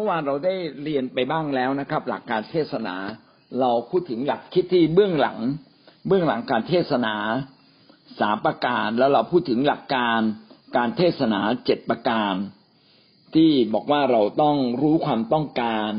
[0.00, 2.96] มื่อวานเราได้เรียนไปบ้างแล้วนะครับ หลักการเทศนา
[3.60, 5.38] เราพูดถึงหลักคิดที่เบื้องหลัง
[6.06, 7.14] เบื้องหลังการเทศนา
[8.20, 10.20] สามประการ แล้วเราพูดถึงหลักการ
[10.76, 12.34] การเทศนาเจ็ดประการ
[13.34, 15.90] ที่บอกว่าเราต้องรู้ความต้องการ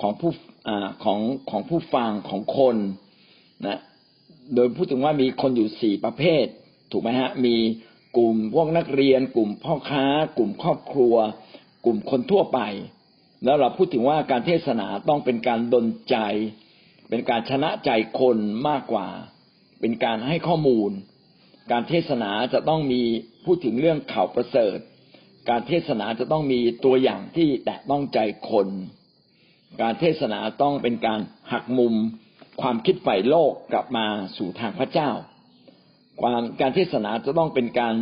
[0.00, 0.32] ของผู้
[0.68, 0.70] อ
[1.04, 1.20] ของ
[1.50, 2.76] ของผู้ฟังของคน
[3.66, 3.78] นะ
[4.54, 6.44] โดยพูดถึงว่ามีคนอยู่สี่ประเภท
[6.90, 7.56] ถูกไหมฮะ มี
[8.16, 10.04] กลุ่มพวกนักเรียน กลุ่มพ่อค้า
[10.36, 11.14] กลุ่มครอบครัว
[11.84, 12.60] กลุ่มคนทั่วไป
[13.44, 16.16] แล้วเราพูดถึงว่าการเทศนาต้องเป็นการดลใจ
[17.08, 19.08] เป็นการชนะใจคนมากกว่า
[19.80, 20.90] เป็นการให้ข้อมูล
[21.72, 23.02] การเทศนาจะต้องมี
[23.44, 24.78] พูดถึงเรื่องข่าวประเสริฐ
[25.50, 28.18] การเทศนาจะต้องมีตัวอย่างที่แตะต้องใจ
[28.50, 28.68] คน
[29.82, 31.20] การเทศนาต้องเป็นการ
[31.52, 31.94] หักมุม
[32.60, 34.06] ความคิดฝ่ายโลกกลับมา
[34.36, 35.10] สู่ทางพระเจ้า
[36.20, 37.94] ความการเทศนาจะต้องเป็นการ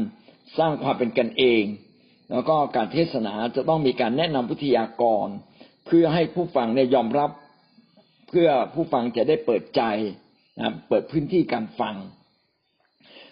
[0.59, 1.63] สร้างความเป็นกันเอง
[2.33, 5.29] แล้วก็การเทศนาจะต้องมีการแนะนำวิทยากร
[5.87, 7.31] เพื่อให้ผู้ฟังเนี่ยยอมรับ
[8.29, 9.83] เพื่อผู้ฟังจะได้เปิดใจ
[10.61, 11.95] นะเปิดพื้นที่การฟัง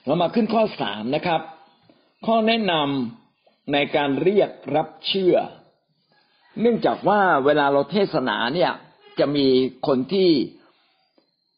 [0.04, 1.40] เรามาขึ้นข้อสามนะครับ
[2.26, 5.36] ข้อแนะนำในการเรียกรับเชื่อ
[6.60, 8.72] เนื่องจากว่าเวลาเราเทศนาเนี่ย
[9.18, 9.46] จะมี
[9.86, 10.30] คนที่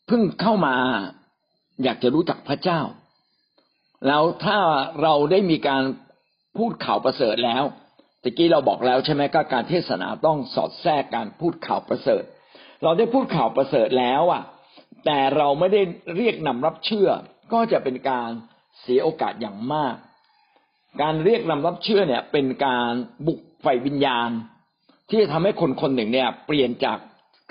[0.07, 0.77] เพิ่งเข้ามา
[1.83, 2.81] อยากจะรู้จักพระเจ้า
[4.07, 4.59] แล้วถ้า
[5.03, 5.83] เราได้มีการ
[6.57, 7.65] พูดข่าวประเสริฐแล้ว
[8.23, 12.23] ตะกี้เราบอกแล้วใช่ไหมก็การเทศนาต้องสอดแทรกการพูดข่าวประเสริฐ
[12.83, 14.43] เราได้พูดข่าวประเสริฐแล้วอะ
[15.05, 15.83] แต่เราไม่ได้
[16.17, 17.09] เรียกนำรับเชื่อ
[17.53, 18.29] ก็จะเป็นการ
[18.81, 19.95] เสียโอกาสอย่างมาก
[21.03, 22.93] การเรียกนำรับเชื่อเนี่ย เป็นการ
[23.27, 24.31] บุกไฟวิญญาณ
[25.09, 26.99] ที่จะทำให้คนคนหนึ่งเนี่ย เปลี่ยนจาก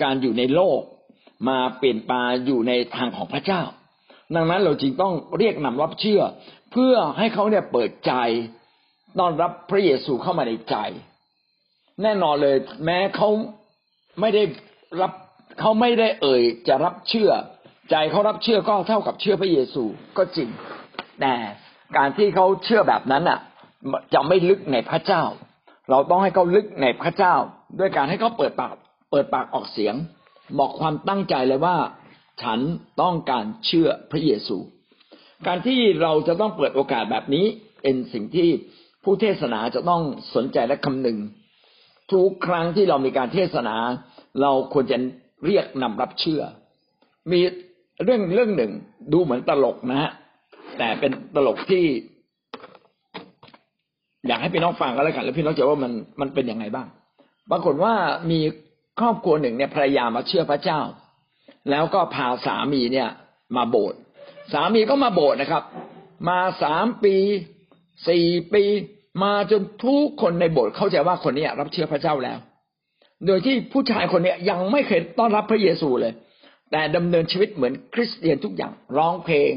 [0.02, 0.80] การอยู่ในโลก
[1.48, 3.62] มาเปลี่ยนปาอยู่ในทางของพระเจ้า
[4.34, 6.22] ดังนั้นเราจึงต้องเรียกนำรับเชื่อ
[6.72, 8.12] เพื่อให้เขาเนี่ยเปิดใจ
[9.18, 10.76] ต้อนรับพระเยซูเข้ามาในใจ
[12.02, 13.28] แน่นอนเลย แม้เขา
[14.20, 14.42] ไม่ได้
[15.00, 15.12] รับ
[15.60, 17.30] เขาไม่ได้เอ่ย จะรับเชื่อ
[17.90, 19.84] ใจเขารับเชื่อก็เท่ากับเชื่อพระเยซู
[20.16, 20.48] ก็จริง
[21.20, 21.34] แต่
[21.96, 23.38] การที่เขาเชื่อแบบนั้นอะ
[24.14, 25.22] จะไม่ลึกในพระเจ้า
[25.90, 27.34] เราต้องให้เขาลึกในพระเจ้า
[27.78, 28.74] ด้วยการให้เขาเปิดปาก
[29.10, 29.94] เปิดปากออกเสียง
[30.58, 31.76] บอกความตั้งใจเลยว่า
[32.42, 32.60] ฉัน
[33.02, 34.56] ต้องการเชื่อพระเยซู
[35.46, 37.46] การที่เราจะต้องเปิดโอกาสแบบนี้
[37.82, 38.48] เป็นสิ่งที่
[39.04, 40.02] ผู้เทศนาจะต้อง
[40.34, 41.18] สนใจและคำนึง
[42.12, 43.76] ทุกครั้งที่เรามีการเทศนา
[44.40, 44.96] เราควรจะ
[45.46, 46.42] เรียกนำรับเชื่อ
[47.32, 47.40] มี
[48.04, 48.72] เรื่องเรื่องหนึ่ง
[49.12, 50.10] ดูเหมือนตลกนะฮะ
[50.78, 51.84] แต่เป็นตลกที่
[54.26, 56.86] อยากให้พี่น้องฟังกันแล้วกัน แล้วพี่น้องจะว่ามันมันเป็นยังไงบ้าง
[57.50, 57.94] ปรากฏว่า
[58.30, 58.40] มี
[59.00, 60.80] ครอบครัวหนึ่งเนี่ยภรรยามาเชื่อพระเจ้า
[61.70, 63.08] แล้วก็พาสามีเนี่ย
[63.56, 63.98] มาโบสถ์
[64.52, 65.64] สามีก็มาโบสถ์นะครับ
[66.28, 67.16] มาสามปี
[68.08, 68.64] สี่ปี
[69.22, 72.38] มาจนทุกคนในโบสถ์เข้าใจว่าคนนี้รับเชื่อพระเจ้าแล้ว
[73.26, 76.12] โดยที่ผู้ชายคนนี้ยังไม่เคยต้อนรับพระเยซูเลย
[76.70, 79.52] แต่ดำเนินชีวิตเหมือนคริสเตียนทุกอย่างร้องเพลง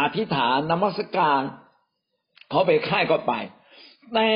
[0.00, 1.40] อธิษฐานนมัสการ
[2.50, 3.32] เขาไปค่ายก็ไป
[4.14, 4.28] แต่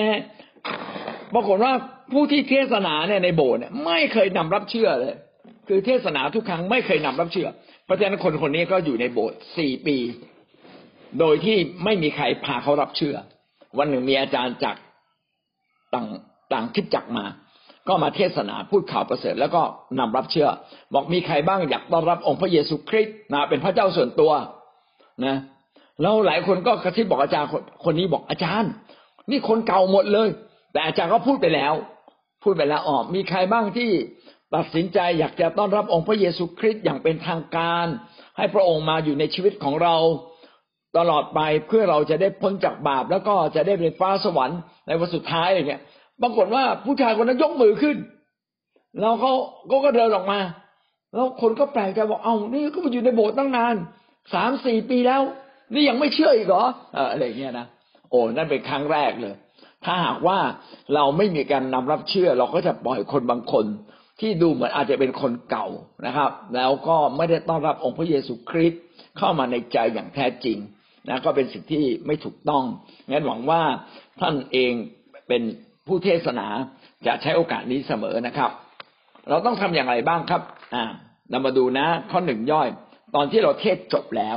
[1.35, 1.73] ปรากฏว่า
[2.13, 5.15] ผู้ที่เทศนาเนี่ยในโบสถ์เนี่ยไม่เคยนำรับเชื่อเลย
[5.69, 7.49] คือเทศนาทุกครั้งไม่เคยนำรับเชื่อ
[7.85, 9.97] เพราะฉะนั้นคนคนนี้ก็อยู่ในโบสถ์สี่ปี
[11.19, 13.17] โดยที่ไม่มีใครพาเขารับเชื่อ
[13.79, 14.77] วันหนึ่งมีอาจารย์จาก
[15.95, 16.07] ต่าง
[16.53, 17.25] ต่างทิศจักมา
[17.89, 19.63] ก็มาเทศนาพูดข่าวประเสริฐแล้วก็
[19.99, 20.49] นำรับเชื่อ
[20.95, 24.33] บอกมีใครบ้างอยากต้อนรับองค์พระเยซูคริสต์นะเป็นพระเจ้าส่วนตัว
[25.25, 25.37] นะ
[26.03, 27.49] แล้วหลายคนก็กระซิบบอกอาจารย์
[27.85, 28.71] คนนี้บอกอาจารย์
[29.31, 30.29] นี่คนเก่าหมดเลย
[30.73, 31.75] แต่อาจารย์ก็พูดไปแล้ว
[32.43, 33.91] พูดไปแล้วอ๋อมีใครบ้างที่
[34.55, 37.87] ตัดสินใจอยากจะต้อนรับองค์พระเยซูคริสต์อย่างเป็นทางการ
[38.37, 39.97] ให้พระองค์มาอยู่ในชีวิตของเรา
[40.99, 45.83] ตลอดไปเพื่อเราจะได้พ้นจากบาป แล้วก็จะได้เป็นฟ้าสวรรค์ในวันสุดท้ายอะไรเงี้ย
[46.23, 47.97] ปรากฏว่าผู้ชายคนนั้นยกมือขึ้น
[49.01, 49.33] แล้วเขา
[49.71, 50.41] ก็ก็เดินออกมา
[51.15, 53.75] แล้วคนก็แปลกใจบอกเอ้านี่ก็มาอยู่ในโบสถ์ตั้งนาน
[54.35, 55.23] สามสี่ปีแล้ว
[55.75, 56.65] นี่ยังไม่เชื่ออีกเหรอ
[57.11, 57.67] อะไรเงี้ยนะ
[58.11, 59.35] โอ้นั่นเป็นครั้งแรกเลย
[59.85, 60.39] ถ้าหากว่า
[60.95, 63.67] เราไม่มีการนำรับเชื่อ เราก็จะปล่อยคนบางคน
[64.21, 65.67] ที่ดูเหมือนอาจจะเป็นคนเก่า
[66.07, 68.81] นะครับ แล้วก็ไม่ได้ต้อนรับองค์พระเยซูคริสต์
[69.19, 70.59] เข้ามาในใจอย่างแท้จริง
[71.09, 72.65] นะก็เป็นสิ่งที่ไม่ถูกต้อง
[73.11, 73.63] งั้นหวังว่า
[74.21, 74.73] ท่านเอง
[75.29, 75.43] เป็น
[75.87, 76.47] ผู้เทศนา
[77.07, 78.51] จะใช้โอกาสนี้เสมอนะครับ
[79.29, 80.43] เราต้องทำอย่างไรบ้างครับ
[80.75, 80.85] อ่า
[81.31, 82.69] เรามาดูนะ ข้อหนึ่งย่อย
[83.15, 84.37] ตอนที่เราเทศจบแล้ว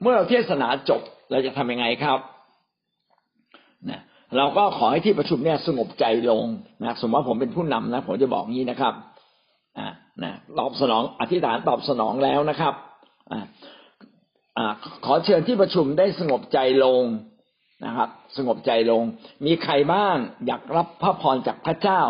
[0.00, 1.00] เมื่อเราเทศนาจบ
[1.30, 2.18] เราจะทำยังไงครับ
[3.90, 4.00] นะ
[4.36, 6.44] เราก็ขอให้ที่ประชุมเนี่ยสงบใจลง
[6.82, 8.94] นะสมมติว่าผมเป็นผู้นำนะ ผมจะบอกงี้นะครับ
[9.78, 9.86] อ่า
[10.22, 12.74] นะตอบสนองอธิษฐานตอบสนองแล้วนะครับ
[13.32, 13.44] อ่า
[15.04, 17.02] ขอเชิญที่ประชุมได้สงบใจลง
[17.86, 19.02] นะครับ สงบใจลง
[19.46, 20.16] มีใครบ้าง
[20.46, 22.02] อยากรับพระพรจากพระเจ้า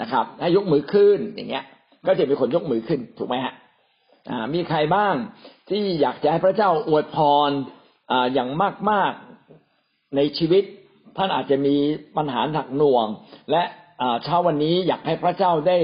[0.00, 1.64] นะครับให้ยกมือขึ้นอย่างเงี้ย
[2.06, 3.54] ก็จะมีคนยกมือขึ้นถูกไหมฮะ
[4.54, 5.14] มีใครบ้าง
[5.68, 7.16] ที่อยากจะให้พระเจ้าอวยพ
[7.48, 7.50] ร
[8.10, 8.48] อ่าอย่าง
[8.90, 10.64] มากๆในชีวิต
[11.16, 11.74] ท่านอาจจะมี
[12.16, 13.06] ปัญหาหนักหน่วง
[13.50, 13.62] และ
[14.24, 15.78] เช้าวันนี้อยากให้พระเจ้าได้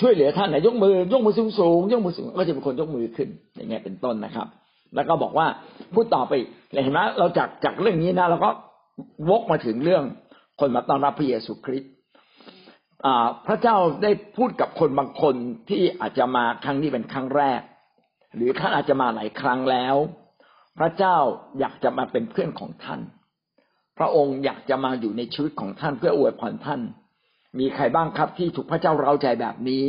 [0.00, 4.48] ช่วยเหลือท่านไหนยกมือยกมือสูงสูงยกมือสูงก็จะเป็นคนยกมือขึ้นอย่างเงี้ยเป็นต้นนะครับ
[4.94, 5.46] แล้วก็บอกว่า
[5.94, 6.32] พูดต่อไป
[6.82, 8.50] เห็นไหมเราจากจากเรื่องนี้นะเราก็
[9.28, 10.04] วกมาถึงเรื่อง
[10.60, 11.92] คนมาต้อนรับพระเยซูคริสต์
[13.46, 15.34] พระเจ้าได้พูดกับคนบางคน
[15.68, 17.60] ที่อาจจะมาครั้งนี้เป็นครั้งแรก
[18.36, 19.96] หรือท่านอาจจะมาหลายครั้งแล้ว
[20.78, 21.16] พระเจ้า
[21.58, 23.00] อยากจะมาเป็นเพื่อนของท่าน
[23.98, 26.80] พระองค์อยากจะมาอยู่ในชีวิตของท่านเพื่ออวยพรท่าน
[27.58, 29.84] มีใครบ้างครับที่ถูกพระเจ้าเราใจแบบนี้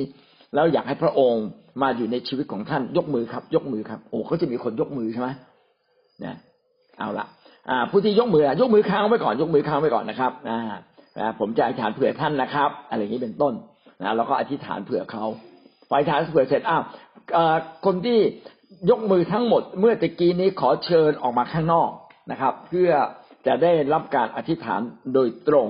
[0.54, 1.46] แล้วอยากให้พระองค์
[1.82, 5.30] มาอยู่ในชีวิตของท่าน ยกมือครับ ยกมือครับ โอ้เขาจะมีคนยกมือใช่ไหม
[6.20, 6.36] เนี่ย
[7.00, 7.26] เอาละ
[7.70, 13.54] อ่า ผู้ที่ยกมือยกมือค้างไว้ก่อนยกมือค้างไว้ก่อนนะครับอ่าผมจะอธิษฐานเผื่อท่านนะครับ อะไรอย่างนี้เป็นต้น
[14.02, 15.26] นะแล้วก็อธิษฐานเผื่อเขา
[15.88, 16.84] ไฟฐานเผื่อเสร็จอ้าว
[17.86, 18.20] คนที่
[18.90, 21.90] ยกมือทั้งหมด เมื่อตะกี้นี้ขอเชิญออกมาข้างนอก
[22.32, 22.90] นะครับ เพื่อ
[23.48, 24.82] จะได้รับการอธิษฐาน
[25.14, 25.68] โดยตรง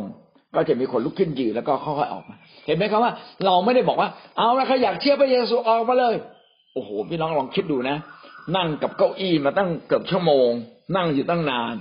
[0.56, 2.36] ก็จะมีคนลุกขึ้นยืนแล้วก็ค่อยๆออกมา
[2.66, 3.14] เห็นไหมครับว่า
[3.46, 6.16] เราไม่ได้บอกว่า เอาละใครอยากเชื่อพระเยซูออกมาเลย
[6.74, 7.98] โอ้โหพี่น้องลองคิดดูนะ
[8.56, 10.50] นั่งกับเก้าอี้มาตั้งเกือบชั่วโมง
[10.96, 11.76] นั่งอยู่ตั้งนาน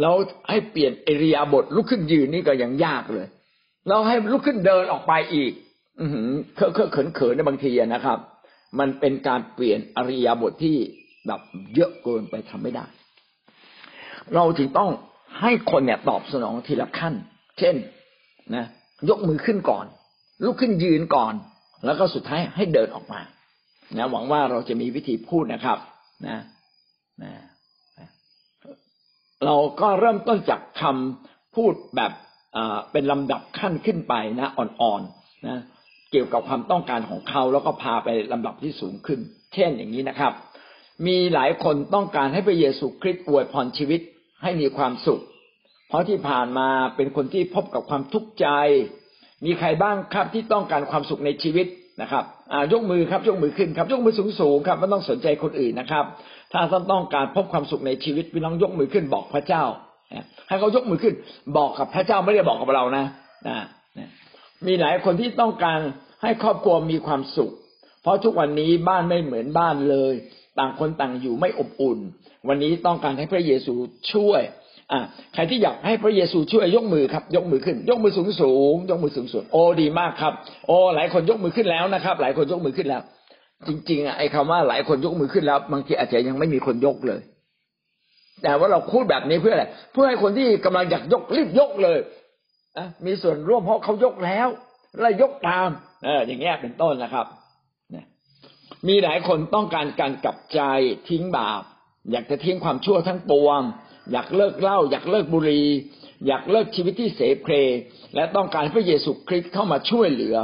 [0.00, 0.14] แล้ว
[0.50, 3.26] ให้เปลี่ยนเอริยาบทลุกขึ้นยืนนี่ก็ยังยากเลย
[3.86, 5.52] แล้วให้ลุกขึ้นเดินออกไปอีก
[6.00, 6.06] อื
[6.56, 8.18] เคอะเคอะเขินเขินในบางทีนะครับ
[8.78, 10.76] มันเป็นการเปลี่ยนอริยาบทที่
[11.26, 11.40] แบบ
[11.74, 12.84] เยอะเกินไปทำไม่ได้
[14.34, 14.90] เราจึงต้อง
[15.40, 17.14] ให้คนเนี่ยตอบสนองทีละขั้น
[17.60, 17.76] เช่น
[18.54, 18.64] นะ
[19.08, 19.86] ยกมือขึ้นก่อน
[20.44, 21.34] ลุกขึ้นยืนก่อน
[21.84, 23.20] แล้วก็สุดท้ายให้เดินออกมา
[23.98, 25.78] นะหวังว่าเราจะมีวิธีพูดนะครับ
[26.28, 26.38] นะ
[27.22, 27.32] นะ
[29.44, 32.12] เราก็เริ่มต้นจากคำพูดแบบ
[32.92, 35.58] เป็นลำดับขั้นขึ้นไปนะอ่อนๆนะ
[36.10, 39.20] เกี่ยวกับความต้องการของเขาแล้วก็พาไปลำดับที่สูงขึ้น
[39.54, 40.32] เช่นอย่างนี้นะครับ
[41.06, 44.00] มีหลายคนต้องการให้พระเยซูคริสต์อวยพรชีวิต
[44.42, 45.22] ให้มีความสุข
[45.90, 48.46] เพราะที่ผ่านมาเป็นคนที่พบกับความทุกข์ใจ
[49.44, 51.66] มีใครบ้างครับที่ต้องการความสุขในชีวิต
[52.02, 52.24] นะครับ
[52.72, 56.04] ยกมือครับยกมือขึ้นครับ ยกมือสูงสูงครับไม่ต้องสนใจคนอื่นนะครับ
[56.52, 59.64] ถ้าท่านต้องการพบความสุขในชีวิตพี่น้องยกมือขึ้นบอกพระเจ้า
[60.48, 61.14] ให้เขายกมือขึ้น
[61.56, 63.04] บอกกับพระเจ้าไม่ได้บอกกับเรานะ
[63.48, 63.56] นะ
[64.66, 65.80] มีหลายคนที่ต้องการ
[66.22, 67.52] ให้ครอบครัวมีความสุข
[68.02, 70.14] เพราะทุกวันนี้บ้านไม่เหมือนบ้านเลย
[70.58, 71.98] ต่างคนต่างอยู่ไม่อบอุ่น
[72.48, 73.74] วันนี้ต้องการให้พระเยซู
[74.12, 74.42] ช่วย
[74.92, 75.00] อ่า
[75.34, 80.32] ใครที่อยากให้พระเยซูช่วยยกมือครับ ยกมือขึ้น ยกมือสูงสูงยกมือสูงสูงโอ้ดีมากครับ
[80.66, 83.02] โอ้หลายคนยกมือขึ้นแล้วนะครับ หลายคนยกมือขึ้นแล้ว
[83.66, 87.20] จริง ๆอะไอ้คำว่าหลายคนยกมือขึ้นแล้ว บางทีอาจจะยังไม่มีคนยกเลย
[88.42, 91.98] แต่ว่าเราพูดแบบนี้เพื่ออะไรเพื่อให้คนที่กำลังอยากยกรีบยกเลย
[92.78, 94.48] อะมีส่วนร่วมเพราะเขายกแล้ว
[95.00, 95.68] แล้วยกตาม
[96.04, 97.26] เออ อย่างเงี้ยเป็นต้นนะครับ
[98.88, 100.60] มีหลายคนต้องการการกลับใจ
[101.08, 101.62] ทิ้งบาป
[102.12, 103.60] อยากจะทิ้งความชั่วทั้งปวง
[104.12, 105.66] อยากเลิกเหล้าอยากเลิกบุหรี่
[106.26, 107.54] อยากเลิกชีวิตที่เสเพล
[108.14, 110.36] และต้องการพระเยซูคริสต์เข้ามาช่วยเหลือ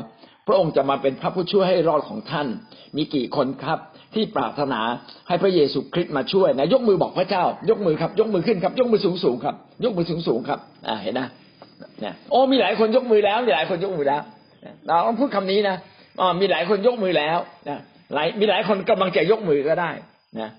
[0.46, 2.46] พระองค์จะมาเป็นพระผู้ช่วยให้รอดของท่าน
[2.96, 3.78] มีกี่คนครับ
[4.14, 4.80] ที่ปรารถนา
[5.28, 11.28] ให้พระเยซูคริสต์มาช่วยนะยกมือบอกพระเจ้า ยกมือครับ ยกมือขึ้นครับ ยกมือสูงสูงครับ ยกมือสูงสูงครับ อ่าเห็นนะ
[12.00, 14.22] เนี่ยโอ้มีหลายคนยกมือแล้วมีหลายคนยกมือแล้ว
[14.86, 15.76] เราต้องพูดคำนี้นะ
[16.20, 17.38] อ๋อมีหลายคนยกมือแล้ว
[17.68, 17.78] นะ
[18.14, 19.90] หลายมีหลายคนกำลังจะยกมือก็ได้
[20.40, 20.50] นะ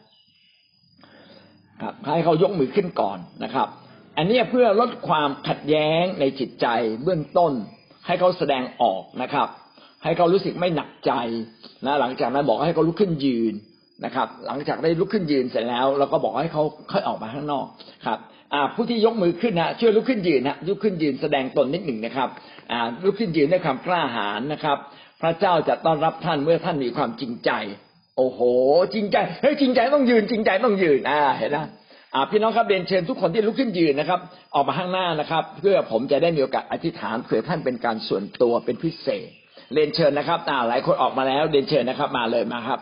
[1.81, 3.67] ครับให้เขายกมือขึ้นก่อนนะครับ
[4.17, 6.67] อันนี้เพื่อลดความขัดแย้งในจิตใจ
[7.03, 7.53] เบื้องต้น
[8.05, 9.48] ให้เขาแสดงออกนะครับ
[10.03, 11.12] ให้เขารู้สึกไม่หนักใจ
[11.86, 13.53] นะหลังจากนั้นบอกให้เขาลุกขึ้นยืน
[14.05, 17.65] นะครับ หลังจากได้ลุกขึ้นยืนเสร็จแล้ว เราก็บอกให้เขาค่อยออกมาข้างนอก
[18.05, 18.19] ครับ
[18.53, 22.29] อ่าผู้ที่ยกมือขึ้นนะช่วยลุกขึ้นยืนนะลุกขึ้นยืนแสดงตนนิดหนึ่งนะครับ
[22.72, 24.77] อ่าลุกขึ้นยืนด้วยความกล้าหาญนะครับ
[25.22, 27.51] พระเจ้าจะต้อนรับท่านเมื่อท่านมีความจริงใจ
[28.17, 28.39] โอ้โห
[28.93, 31.65] จริงใจเฮ้ยจริงใจต้องยืน จริงใจต้องยืนอ่าเห็นนะ
[32.13, 34.19] อ่าพี่น้องครับเรียนเชิญทุกคนที่ลุกขึ้นยืนนะครับ
[34.55, 39.27] ออกมาข้างหน้านะครับ เพื่อผมจะได้มีโอกาสอธิษฐานเผื่อท่านเป็นการส่วนตัวเป็นพิเศษ
[39.74, 42.79] เรียนเชิญนะครับอ่าหลายคนออกมาแล้วเรียนเชิญนะครับ มาเลยมาครับ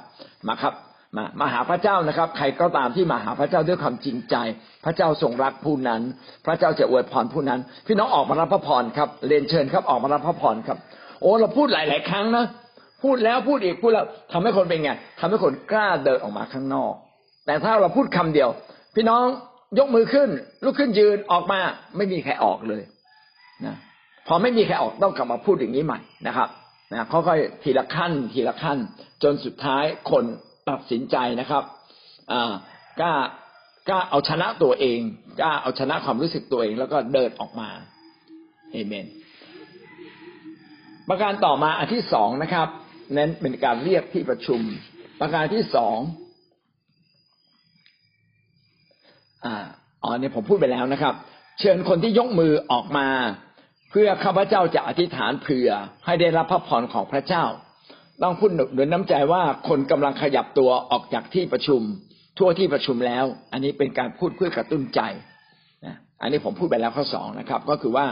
[0.48, 0.74] มาครับ
[1.18, 4.36] มามาหาพระเจ้านะครับ ใครก็ตามที่มาหาพระเจ้าด้วยความจริงใจ
[4.86, 6.02] พระเจ้าทรงรักผู้นั้น
[6.46, 10.78] พระเจ้าจะอวยพรผู้นั้น พี่น้องออกมารับพระพรครับเรียนเชิญครับออกมารับพระพรครับ
[11.22, 12.46] โอ้เราพูดหลาย ๆ ครั้งนะ
[13.06, 16.94] พูดแล้วพูดอีกพูดแล้วทำให้คนเป็นไงทำให้คนกล้าเดินออกมาข้างนอก
[17.46, 18.50] แต่ถ้าเราพูดคำเดียว
[18.96, 19.26] พี่น้อง
[19.80, 20.30] ยกมือขึ้น
[20.64, 21.60] ลุกขึ้นยืนออกมา
[21.98, 22.84] ไม่มีใครออกเลย
[23.66, 23.76] นะ
[24.28, 26.50] พอไม่มีใครออกต้องกลับมาพูดอย่างนี้ใหม่นะครับ
[26.92, 28.78] นะค่อยๆทีละขั้น ทีละขั้น
[29.24, 30.24] จนสุดท้ายคน
[30.70, 31.64] ตัดสินใจนะครับ
[32.32, 32.54] อ่า
[33.00, 33.14] กล้า
[33.90, 35.00] กล้าเอาชนะตัวเอง
[35.40, 37.70] กล้าเอาชนะความรู้สึกตัวเอง แล้วก็เดินออกมา
[38.72, 39.06] เอเมน
[41.10, 42.68] ประการต่อมาอันที่สองนะครับ
[43.18, 44.62] นั้นเป็นการเรียกที่ประชุม
[45.20, 45.98] ประการที่สอง
[49.46, 49.56] อ่า
[50.04, 51.14] อ๋อเนี่ยผมพูดไปแล้วนะครับ
[51.60, 53.08] เชิญคนที่ยกมือออกมา
[53.92, 55.70] เพื่อข้าพเจ้าจะอธิษฐานเผื่อ
[56.06, 57.44] ให้ได้รับพระพรของพระเจ้า
[58.24, 61.82] ต้องพูดด้วยน้ำใจว่าคนกำลังขยับตัวออกจากที่ประชุม
[62.38, 65.02] ทั่วที่ประชุมแล้ว อันนี้เป็นการพูดเพื่อกระตุ้นใจ
[65.86, 68.06] นะอันนี้ผมพูดไปแล้วข้อสองนะครับ ก็คือว่า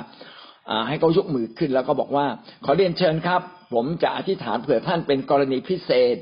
[0.87, 2.25] ให้เขายกมือขึ้นแล้วก็บอกว่า
[2.65, 3.41] ขอเรียนเชิญครับ
[3.73, 6.17] ผมจะอธิษฐานเผื่อท่านเป็นกรณีพิเศษ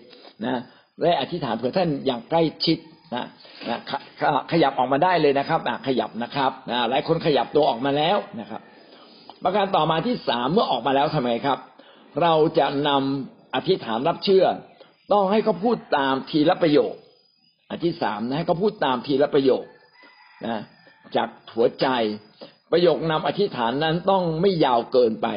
[0.46, 0.62] นะ
[1.01, 2.77] และอธิษฐานเผื่อท่านอย่างใกล้ชิด
[3.15, 3.25] นะ
[3.70, 3.77] นะ
[4.51, 6.51] ขยับออกมาได้เลยนะครับขยับนะครับ
[6.89, 8.62] หลายคนขยับตัวออกมาแล้วนะครับ
[9.43, 11.60] ประการต่อมาที่สามเมื่อออกมาแล้วทำไมครับ
[12.22, 14.46] เราจะนำอธิษฐานรับเชื่อ
[15.13, 16.93] ต้องให้เขาพูดตามทีละประโยค
[17.70, 19.63] อันที่สามนะให้เขาพูดตามทีละประโยค
[20.46, 20.58] นะ
[21.15, 21.88] จากหัวใจ
[22.72, 25.27] ประโยคนำอธิษฐานนั้นต้องไม่ยาวเกินไป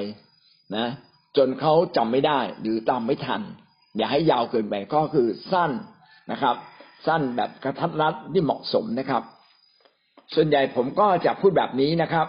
[0.77, 0.87] นะ
[1.37, 3.43] จนเขาจำไม่ได้หรือจำไม่ทัน
[3.97, 5.71] อย่าให้ยาวเกินไปก็คือสั้น
[6.33, 6.57] นะครับ
[7.07, 9.23] สั้นแบบกระทัดรัดที่เหมาะสมนะครับ
[10.35, 12.27] ส่วนใหญ่ผมก็จะพูดแบบนี้นะครับ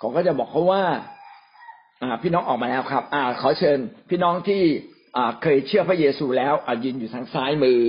[0.00, 0.82] ผมก็จะบอกเขาว่า
[2.02, 3.78] อ่าพี่น้องออกมาแล้วครับ อ่า ขอเชิญ
[4.10, 4.62] พี่น้องที่
[5.16, 7.80] อ่าเคยเชื่อพระเยซูแล้วอ่ายืนอยู่ทางซ้ายมือ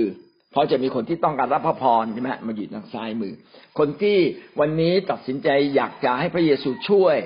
[0.50, 3.34] เพราะจะมีคนที่ต้องการรับพระพรใช่ไหมมาอยู่ทางซ้ายมือ
[3.78, 4.18] คนที่
[4.60, 7.16] วันนี้ตัดสินใจอยากจะให้พระเยซูช่วย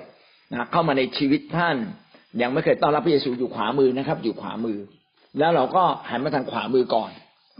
[0.52, 1.76] นะเข้ามาในชีวิตท่าน
[2.42, 4.78] ยังไม่เคยต้อนรับพระเยซูอยู่ขวามือนะครับ อยู่ขวามือ
[5.38, 7.10] แล้วเราก็หันมาทางขวามือก่อน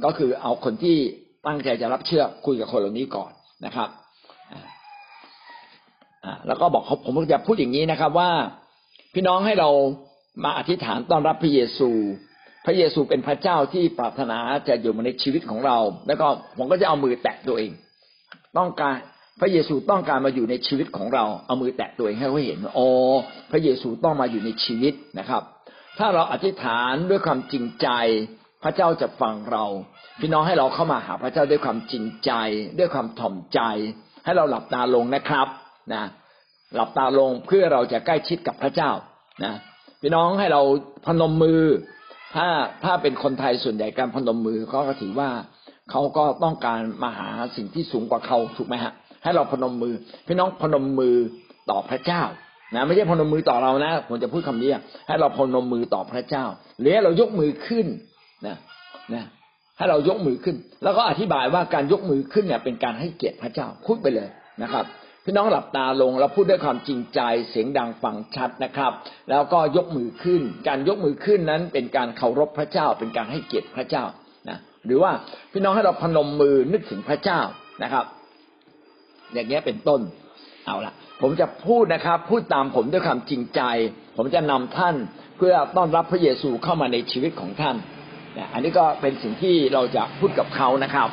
[0.04, 0.96] ก็คือเอาคนที่
[1.46, 3.30] ตั้งใจจะรับเชื่อคุยกับคนเหล่านี้ก่อน
[3.66, 3.88] นะครับ
[6.46, 8.30] แล้วก็บอกเขาผมจะพูดอย่างนี้นะครับ ว่า
[9.14, 9.70] พี่น้องให้เรา
[10.44, 11.90] มาอธิษฐานต้อนรับพระเยซู
[12.66, 16.26] พระเยซูเป็นพระเจ้าที่ปรารถนาจะอยู่ในชีวิตของเรา แล้วก็
[16.58, 17.70] ผมก็จะเอามือแตะตัวเอง
[18.58, 18.96] ต้องการ
[19.40, 22.88] พระเยซูต้องการมาอยู่ในชีวิตของเราเอามือแตะตัวเองให้เขาเห็นโอ้
[23.50, 25.42] พระเยซูต้องมาอยู่ในชีวิตนะครับ
[25.98, 27.88] ถ้าเราอธิษฐานด้วยความจริงใจ
[28.62, 29.64] พระเจ้าจะฟังเรา
[30.20, 32.32] พี่น้องให้เราเข้ามาหาพระเจ้าด้วยความจริงใจ
[32.78, 33.60] ด้วยความถ่อมใจ
[34.24, 35.48] ให้เราหลับตาลงนะครับ
[35.94, 36.04] นะ
[36.74, 38.90] หลับตาลงเพื่อเราจะใกล้ชิดกับพระเจ้า
[39.44, 39.54] นะ
[40.02, 40.62] พี่น้องให้เรา
[41.06, 41.62] พนมมือ
[42.34, 42.48] ถ้า
[42.84, 45.30] ถ้าเป็นคนไทยส่วนใหญ่การพนมมือก็ถือว่า
[45.90, 48.92] เขาก็ต้องการมาหาสิ่งที่สูงกว่าเขาถูกไหมฮะ
[49.26, 49.94] ให้เราพนมมือ
[50.26, 51.16] พี่น้องพนมมือ
[51.70, 52.22] ต่อพระเจ้า
[52.74, 54.70] นะไม่ใช่พนมมือต่อเรานะผมจะพูดคำนี้
[55.08, 56.44] ให้เราพนมมือต่อพระเจ้า
[56.80, 57.86] หรือให้เรายกมือขึ้น
[58.46, 58.56] นะ
[59.14, 59.24] นะ
[59.78, 64.28] ให้เรายกมือขึ้น แล้วก็อธิบายว่าการยกมือขึ้นเนี่ยเป็นการให้เกียรติพระเจ้าพูดไปเลย
[64.62, 64.84] นะครับ
[65.24, 68.92] พี่น้องหลับตาลงแล้วพูดด้วยความจริงใจเสียงดังฟังชัดนะครับ
[69.30, 74.04] แล้วก็ยกมือขึ้น การยกมือขึ้นนั้นเป็นการเคารพพระเจ้า เป็นการให้เกียรติพระเจ้า
[74.48, 75.12] นะหรือว่า
[75.52, 77.40] พี่น้องให้เราพนมมือนึกถึงพระเจ้า
[77.82, 78.04] นะครับ
[79.32, 80.00] อย่างเงี้ยเป็นต้น
[80.66, 80.92] เอาละ
[81.22, 83.60] ผมจะพูดนะครับ พูดตามผมด้วยความจริงใจ
[84.16, 84.94] ผมจะนำท่าน
[85.36, 87.76] เพื่อต้อนรับพระเยซูเข้ามาในชีวิตของท่าน
[88.52, 91.08] อันนี้ก็เป็นสิ่งที่เราจะพูดกับเขานะครับ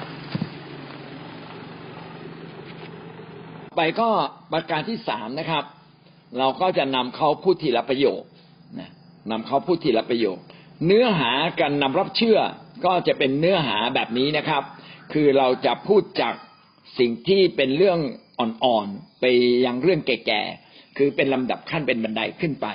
[3.78, 4.10] ไปก็
[4.54, 5.64] ประการที่สามนะครับ
[6.40, 8.22] เราก็จะนำเขาพูดทีละประโยค
[8.80, 8.90] นะ
[9.32, 10.38] นำเขาพูดทีละประโยค
[10.86, 12.40] เนื้อหาการนำรับเชื่อ
[12.86, 14.64] ก็จะเป็นเนื้อหาแบบนี้นะครับ
[15.14, 16.34] คือเราจะพูดจาก
[17.00, 18.00] สิ่งที่เป็นเรื่อง
[18.40, 19.26] อ่อนๆไป
[19.66, 22.68] ยังเรื่องแก่ๆคือเป็นลำดับขั้นเป็นบันไดขึ้นไป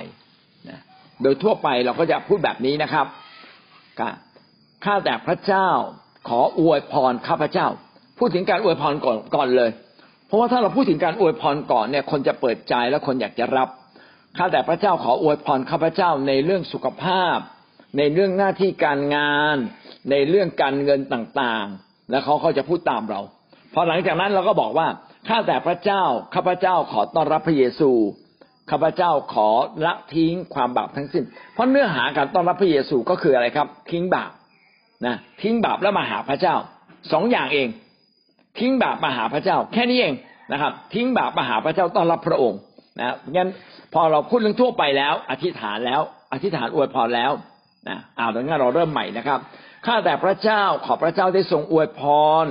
[0.68, 0.80] นะ
[1.22, 3.06] โดยทั่วไปเราก็จะพูดแบบนี้นะครับ
[4.84, 5.68] ข้าแต่พระเจ้า
[6.28, 7.66] ขออวยพรข้าพเจ้า
[8.18, 9.70] พูดถึงการอวยพรก่อนก่อนเลย
[10.26, 13.68] เพราะว่าถ้าเราพูดถึงการอวยพรก่อนเนี่ย คนจะเปิดใจและคนอยากจะรับ
[14.36, 17.36] ข้าแต่พระเจ้าขออวยพรข้าพเจ้าในเรื่องสุขภาพ
[17.98, 19.56] ในเรื่องหน้าที่การงาน
[20.10, 23.20] ในเรื่องการเงินต่างๆ แล้วเขาเขาจะพูดตามเรา
[23.74, 24.88] พอหลังจากนั้นเราก็บอกว่า
[25.28, 26.02] ข้าแต่พระเจ้า
[26.34, 27.90] ข้าพเจ้าขอต้อนรับพระเยซู
[28.70, 29.48] ข้าพเจ้าขอ
[29.86, 34.30] ละทิ้งความบาปทั้งสิ้น เพราะเนื้อหาการต้อนรับพระเยซูก็คืออะไรครับ ทิ้งบาป
[35.06, 36.54] นะทิ้งบาปแล้วมาหาพระเจ้า
[37.12, 37.68] สองอย่างเอง
[38.58, 40.14] ทิ้งบาปมาหาพระเจ้า แค่นี้เอง
[40.52, 42.60] นะครับ ทิ้งบาปมาหาพระเจ้าต้อนรับพระองค์
[42.98, 43.48] นะงั้น
[43.94, 46.00] พอเราพูดเรื่องทั่วไปแล้ว อธิษฐานแล้ว
[46.32, 47.32] อธิษฐานอวยพรแล้ว
[47.88, 49.38] นะอ้าดังนั้นเราเริ่มใหม่นะครับ
[49.86, 52.02] ข้าแต่พระเจ้าขอพระเจ้าได้ทรงอวยพ
[52.44, 52.46] ร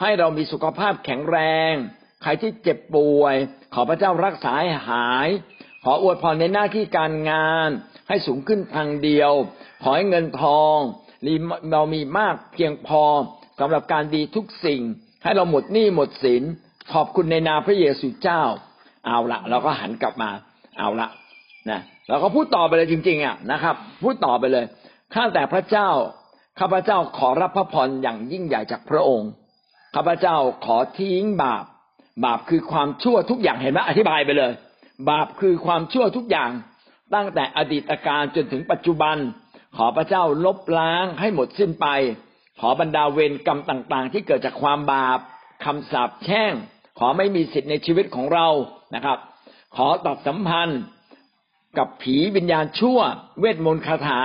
[0.00, 1.38] ให้เรามีสุขภาพแข็งแร
[1.72, 1.74] ง
[2.22, 3.36] ใครที่เจ็บป่วย
[3.74, 5.28] ขอพระเจ้ารักษาให้หาย
[5.84, 7.68] ขออวยพรในหน้าที่การงาน
[8.08, 9.32] ให้สูงขึ้นทางเดียว
[9.82, 10.76] ขอให้เงินทอง
[11.72, 13.02] เรามีมากเพียงพอ
[13.60, 14.80] สำหรับการดีทุกสิ่ง
[15.22, 16.42] ให้เราหมดหนี้หมดสิน
[16.92, 18.42] ขอบคุณในนามพระเยซูเจ้า
[19.06, 20.30] เอาละเราก็หันกลับมา
[20.78, 21.08] เอาละ
[21.70, 24.64] นะเราก็พูดต่อไปเลยจริง ๆอะนะครับ พูดต่อไปเลย
[25.14, 25.88] ข้าแต่พระเจ้า
[26.58, 29.30] ข้าพระเจ้าขอรับพระพรอย่างยิ่งใหญ่จากพระองค์
[29.94, 31.64] ข้าพเจ้าขอทิ้งบาป
[32.24, 34.52] บาปคือความชั่วทุกอย่างเห็นไหมอธิบายไปเลย
[35.10, 36.50] บาปคือความชั่วทุกอย่าง
[37.14, 39.16] ตั้งแต่อดีตการจนถึงปัจจุบัน
[39.76, 41.86] ขอพระเจ้าลบล้างให้หมดสิ้นไป
[42.60, 45.18] ขอบรรดาเวรกรรมต่าง ๆ ที่เกิดจากความบาป
[45.64, 46.52] คำสาปแช่ง
[46.98, 48.48] ขอไม่มีสิทธิ์ในชีวิตของเรา
[48.94, 49.18] นะครับ
[49.76, 50.80] ขอตัดสัมพันธ์
[51.78, 52.98] กับผีวิญญาณชั่ว
[53.40, 54.22] เวทมนต์คาถา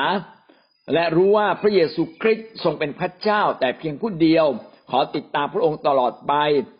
[0.94, 4.48] และรู้ว่าพระเยซูคริสต์ทรงเป็นพระเจ้าแต่เพียงผู้เดียว
[4.92, 6.34] ขอติดตามพระองค์ตลอดไป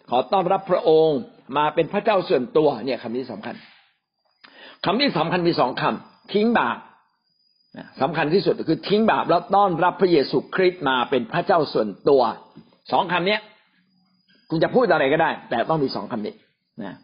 [0.10, 1.20] ขอต้อนรับพระองค์
[1.58, 3.56] มาเป็นพระเจ้าส่วนตัวเนี่ยคำนี้สำคัญ
[4.86, 6.78] คำนี้สำคัญมีสองคำทิ้งบาป
[8.02, 12.22] สำคัญที่สุดคือทิ้งบาปแล้วต้อนรับพระเยซูคริสต์มาเป็นพระเจ้าส่วนตัว
[12.92, 13.38] สองคำนี้
[14.50, 16.34] คุณจะพูดอะไรก็ได้ แต่ต้องมีสองคำนี้
[16.84, 16.96] นะ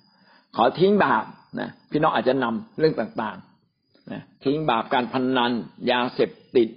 [0.56, 1.26] ขอทิ้งบาป
[1.60, 5.52] นะพี่น้องอาจจะนำเรื่องต่างๆนะทิ้งบาปการพนนัน
[5.92, 6.70] ยาเสพติด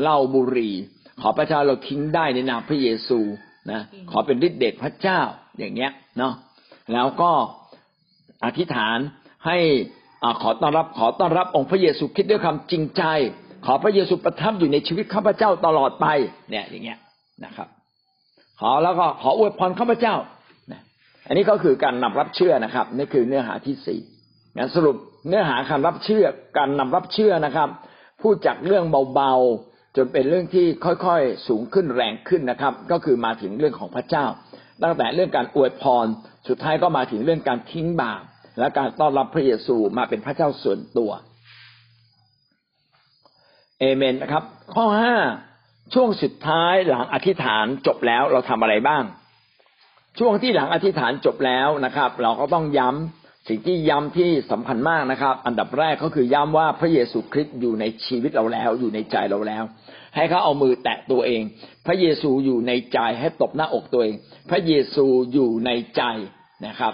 [0.00, 0.74] เหล้าบุหรี่
[1.20, 3.18] ขอพระเจ้าเราทิ้งได้ในนามพระเยซู
[3.72, 5.20] นะขอเป็นฤทธิเดชพระเจ้า
[5.58, 6.34] อย่างเงี้ยเนาะ
[6.92, 7.30] แล้วก็
[8.44, 8.98] อธิษฐาน
[9.46, 9.56] ให้
[10.42, 13.02] ขอต้อนรับขอต้อนรับองค์พระเยซูคริสต์ด้วยคำจริงใจ
[13.66, 16.06] ขอพระเยซูประทับอยู่ในชีวิตข้าพเจ้าตลอดไป
[16.50, 16.98] เนี่ยอย่างเงี้ย
[17.44, 17.68] นะครับ
[18.60, 20.14] ขอแล้วก็ขออวยพรข้าพเจ้า
[21.26, 24.00] อันนี้ก็คือการนำรับเชื่อนะครับนี่คือเนื้อหาที่สี่
[24.56, 24.96] งั้นสรุป
[25.28, 26.24] เนื้อหาการรับเชื่อ
[26.58, 27.68] การนำรับเชื่อนะครับ
[28.22, 28.84] พูดจากเรื่อง
[29.14, 29.67] เบาๆ
[29.98, 34.26] จนเป็นเรื่องที่ค่อยๆสูงขึ้นแรงขึ้นนะครับ ก็คือมาถึงเรื่องของพระเจ้า
[34.82, 36.06] ตั้งแต่เรื่องการอวยพร
[36.48, 38.22] สุดท้ายก็มาถึงเรื่องการทิ้งบาป
[38.58, 41.10] และการต้อนรับพระเยซูมาเป็นพระเจ้าส่วนตัว
[43.80, 45.16] เอเมนนะครับ ข้อห้า
[45.94, 49.02] ช่วงสุดท้ายหลังอธิษฐานจบแล้วเราทำอะไรบ้าง
[50.18, 59.64] ช่วงที่หลังอธิษฐานจบแล้วนะครับ เราก็ต้องย้ำสิ่งที่ย้ำที่สำคัญมากนะครับ อันดับแรกก็คือย้ำว่าพระเยซูคริสต์อยู่ในชีวิตเราแล้ว อยู่ในใจเราแล้ว
[60.16, 61.42] ให้เขาเอามือแตะตัวเอง
[61.86, 64.14] พระเยซูอยู่ในใจให้ตบหน้าอกตัวเอง
[64.50, 66.02] พระเยซูอยู่ในใจ
[66.66, 66.92] นะครับ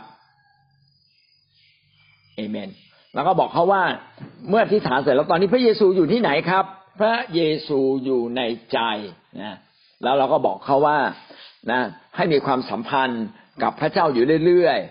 [2.37, 2.71] เอเมน
[3.15, 3.83] แล้วก็บอกเขาว่า
[4.49, 6.65] เมื่ออธิษฐานเสร็จแล้วตอนนี้พระเยซูอยู่ที่ไหนครับ
[7.01, 8.79] พระเยซูอยู่ในใจ
[9.43, 9.55] นะ
[10.03, 10.99] แล้วเราก็บอกเขาว่า
[11.71, 11.81] นะ
[12.17, 13.25] ให้มีความสัมพันธ์
[13.63, 14.91] กับพระเจ้าอยู่เรื่อยๆ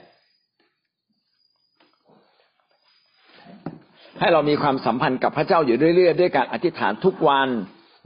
[4.20, 7.50] ให้เรามีความสัมพันธ์กับพระเจ้าอยู่เรื่อยๆ ด้วยการอธิษฐานทุกวัน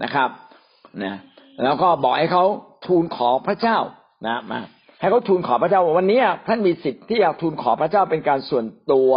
[0.04, 0.30] นะครับ
[1.04, 1.16] นะ
[1.64, 2.46] แล้วก็บอกให้เขา
[2.88, 3.78] ทูลขอพระเจ้า
[4.28, 4.60] นะมา
[5.00, 9.12] ให้เขาทูลขอพระเจ้าวันนี้ท่านมีสิทธิ์ที่จะทูลขอพระเจ้าเป็นการส่วนตัว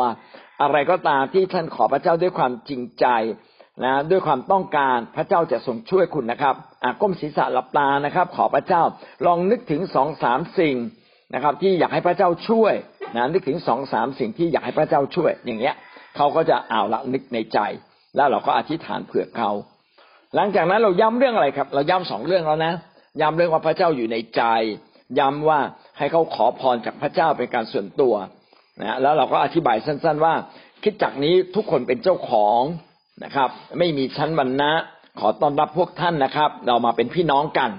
[0.62, 3.06] อะไรก็ตามที่ท่านขอพระเจ้าด้วยความจริงใจ
[3.84, 8.82] นะด้วยความต้องการพระเจ้าจะทรงช่วยคุณนะครับอาก้มศีรษะหลับตานะครับ ขอพระเจ้า
[9.26, 10.76] ลองนึกถึงสองสามสิ่ง
[11.34, 12.74] นะครับ ที่อยากให้พระเจ้าช่วย
[13.16, 15.74] นะนึกถึงสองสามสิ่งที่อยากให้พระเจ้าช่วยอย่างเงี้ย
[16.16, 17.58] เขาก็จะอ่าวละนึกในใจ
[18.16, 19.50] แล้วเราก็อธิษฐานเผื่อเขา
[20.36, 22.74] หลังจากนั้นเราย้ำเรื่องอะไรครับ เราย้ำสองเรื่องแล้วนะ
[23.20, 24.42] ย้ำเรื่องว่าพระเจ้าอยู่ในใจ
[25.18, 25.60] ย้ำว่า
[25.98, 28.14] ให้เขาขอพรจากพระเจ้าเป็นการส่วนตัว
[28.82, 30.34] นะแล้วเราก็อธิบายสั้น ๆ ว่า
[30.82, 32.62] คิดจากนี้ทุกคนเป็นเจ้าของ
[33.24, 34.72] นะครับ ไม่มีชั้นวรรณะ
[35.20, 37.70] ขอต้อนรับพวกท่านนะครับ เรามาเป็นพี่น้องกัน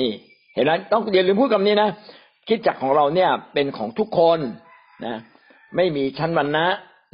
[0.00, 0.10] นี่
[0.54, 1.88] เห็นไหมต้องอย่าลืมพูดคำนี้นะ
[2.48, 4.38] คิดจักของเราเนี่ยเป็นของทุกคน
[5.04, 5.14] นะ
[5.76, 6.66] ไม่มีชั้นวรรณะ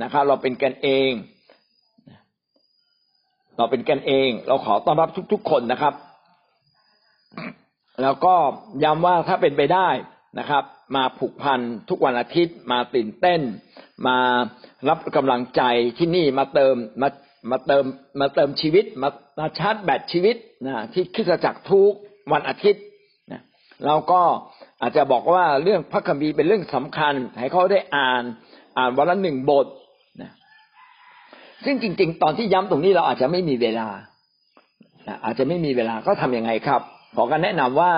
[0.03, 1.11] นะครับ เราเป็นกันเอง
[3.57, 5.95] เราเป็นกันเอง เราขอต้อนรับทุก ๆ คนนะครับ
[8.03, 8.35] แล้วก็
[8.85, 9.89] ย้ำว่าถ้าเป็นไปได้
[10.39, 10.65] นะครับ
[10.97, 13.41] มาผูกพันทุกวันอาทิตย์ มาตื่นเต้น
[14.07, 14.19] มา
[14.89, 15.63] รับกำลังใจ
[15.99, 17.09] ที่นี่มาเติมมา
[17.51, 17.85] มาเติม
[18.21, 20.37] มาเติมชีวิต มามาชาร์จแบตชีวิต
[20.67, 21.93] นะที่คิดจักทุก
[22.33, 22.83] วันอาทิตย์
[23.33, 23.43] นะ
[23.87, 24.23] เราก็
[24.81, 28.23] อาจจะบอกว่าเรื่องพระคัมภีร์เป็นเรื่องสำคัญ ให้เขาได้อ่าน
[28.79, 29.67] อ่านวันละหนึ่งบท
[31.65, 33.89] ซึ่งจริง ๆ ตอนที่ย้ำตรงนี้เราอาจจะไม่มีเวลา
[35.25, 36.81] อาจจะไม่มีเวลาก็ทํำยังไงครับ
[37.17, 37.93] ขอการแนะนำว่า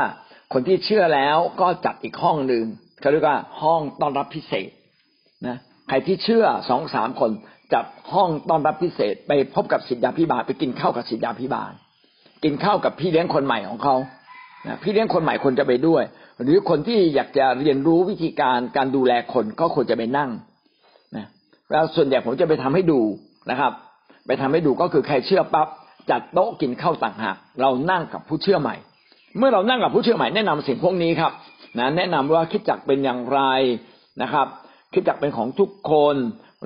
[0.53, 2.65] คนที่เชื่อแล้วก็จัดอีกห้องหนึ่ง
[3.01, 4.71] เขาเรียกว่าห้องต้อนรับพิเศษ
[5.47, 5.57] นะ
[5.89, 7.31] ใครที่เชื่อสองสามคน
[7.75, 11.73] จัดห้องต้อนรับพิเศษ ไปพบกับศิษยาพิบาลไปกินข้าวกับศิษยาพิบาล
[12.45, 13.97] กินข้าวกับพี่เลี้ยงคนใหม่ของเขา
[14.83, 16.03] พี่เลี้ยงคนใหม่คนจะไปด้วย
[16.43, 20.31] หรือคนที่อยากจะเรียนรู้วิธีการการดูแลคนก็ควรจะไปนั่ง
[21.17, 21.27] นะ
[21.71, 23.01] แล้วส่วนใหญ่ผมจะไปทำให้ดู
[23.51, 23.73] นะครับ
[24.27, 25.69] ไปทำให้ดูก็คือใครเชื่อปั๊บ
[26.11, 28.77] จัดโต๊ะกินข้าวต่างหากเรานั่งกับผู้เชื่อใหม่
[29.39, 31.33] เมื่อเรานั่งกับผู้เชื่อใหม่แนะนำสิ่งพวกนี้ครับ
[31.79, 33.41] นะแนะนำว่าคิดจักเป็นอย่างไร
[34.23, 34.47] นะครับ
[34.93, 36.17] คิดจักเป็นของทุกคน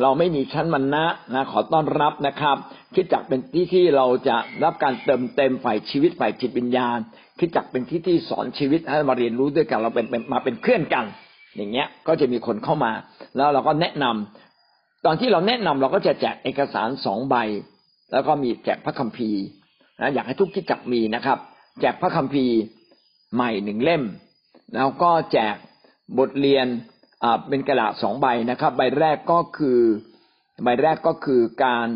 [0.02, 2.56] เราไม่มีชั้นมันนะนะขอต้อนรับนะครับ
[2.94, 6.98] คิดจักเป็นที่ที่เราจะรับการเติมเต็มฝ่ายชีวิตฝ่ายจิตวิญญาณ
[7.38, 11.04] คิดจักเป็นที่ที่สอนชีวิตให้มาเรียนรู้ด้วยกันเราเป็นมาเป็นเพื่อนกัน
[11.56, 12.92] อย่างเงี้ยก็จะมีคนเข้ามา
[13.36, 14.47] แล้วเราก็แนะนำ
[15.04, 17.36] ตอนที่เราแนะนำเราก็จะแจกเอกสารสองใบ
[18.12, 19.42] แล้วก็มีแจกพระคัมภีร์
[20.00, 21.38] นะอยากให้ทุกคิดจักมีนะครับ
[21.80, 22.56] แจกพระคัมภีร์
[23.34, 24.02] ใหม่หนึ่งเล่ม
[24.74, 25.54] แล้วก็แจก
[26.18, 26.66] บทเรียน
[27.48, 29.80] เป็นกระดาษสองใบนะครับ ใบแรกก็คือ
[30.64, 31.88] ใบแรกก็คือการ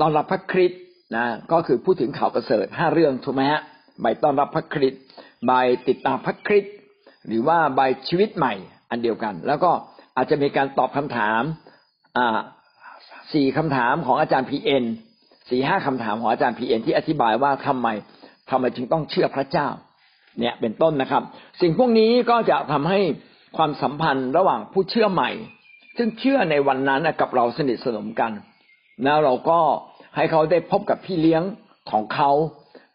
[0.00, 0.82] ต้อนรับพระคริสต์
[1.16, 3.60] นะก็คือพูดถึงข่าวประเสริฐห้าเรื่องถูกไหมฮะ
[4.02, 5.02] ใบต้อนรับพระคริสต์
[5.46, 5.52] ใบ
[5.88, 6.74] ติดตามพระคริสต์
[7.26, 8.54] หรือว่าใบชีวิตใหม่
[8.90, 9.72] อันเดียวกัน แล้วก็
[10.16, 11.42] อาจจะมีการตอบคำถาม
[13.32, 14.84] สี่คำถามของอาจารย์พีเอ็น
[15.50, 17.88] สี่ห้าคำถามของอาจารย์พีเอ็นที่อธิบายว่าทำไม
[18.50, 19.68] ทำไมจึงต้องเชื่อพระเจ้า
[20.38, 21.22] เนี่ยเป็นต้นนะครับ
[21.60, 23.00] สิ่งพวกนี้ก็จะทำให้
[23.56, 25.30] ความสัมพันธ์ระหว่างผู้เชื่อใหม่
[25.96, 28.32] ซึ่งเชื่อในวันนั้นกับเราสนิทสนมกัน
[29.04, 29.60] แล้วเราก็
[30.16, 31.42] ให้เขาได้พบกับพี่เลี้ยง
[31.90, 32.30] ของเขา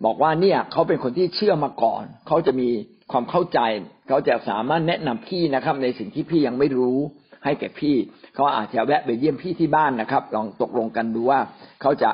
[0.05, 2.69] บอกว่าเนี่ยเขาเป็นคนที่เชื่อมาก่อน เขาจะมี
[3.11, 3.59] ความเข้าใจ
[4.07, 6.99] เขาจะสามารถแนะนำพี่นะครับ ในสิ่งที่พี่ยังไม่รู้
[7.45, 7.95] ให้แก่พี่
[8.35, 11.39] เขาอาจจะแวะไปเยี่ยมพี่ที่บ้านนะครับ ลองตกลงกันดูว่า
[11.81, 12.09] เขาจะ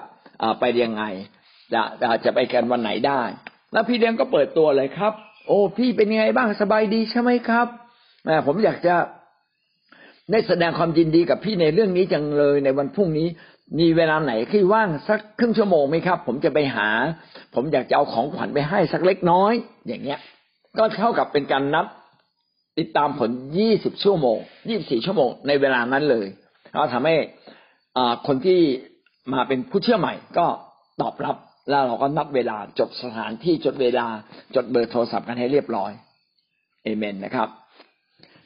[0.59, 1.03] ไปยังไง
[1.73, 1.81] จะ
[2.25, 3.21] จะไปกันวันไหนได้
[3.73, 5.13] แล้วพี่เลี้ยงก็เปิดตัวเลยครับ
[5.47, 7.67] โอ้พี่เป็นยังไงบ้างสบายดีใช่ไหมครับ
[8.45, 8.95] ผมอยากจะ
[10.31, 13.27] ได้แสดงความยินดีกับพี่ในเรื่องนี้จังเลยในวันพรุ่งนี้
[13.79, 16.89] มีเวลาไหนที่ว่างสักครึ่งชั่วโมงไหมครับ ผมจะไปหา
[17.55, 19.53] ผมอยากจะเอาของขวัญไปให้สักเล็กน้อย
[19.87, 20.19] อย่างเงี้ย
[20.77, 21.85] ก็เท่ากับเป็นการนับ
[22.79, 24.37] ติดตามผลยี่สิบชั่วโมง
[24.69, 26.27] ยี่สี่ชั่วโมงในเวลานั้นเลย
[26.71, 27.15] เราทำให้
[28.27, 28.59] คนที่
[29.33, 30.45] มาเป็นผู้เชื่อใหม่ก็
[31.01, 31.35] ตอบรับ
[31.69, 34.07] แล้วเราก็นับเวลาจดสถานที่จดเวลา
[34.55, 35.91] จดเบอร์โทรศัพท์กันให้เรียบร้อย
[36.83, 37.49] เอเมนนะครับ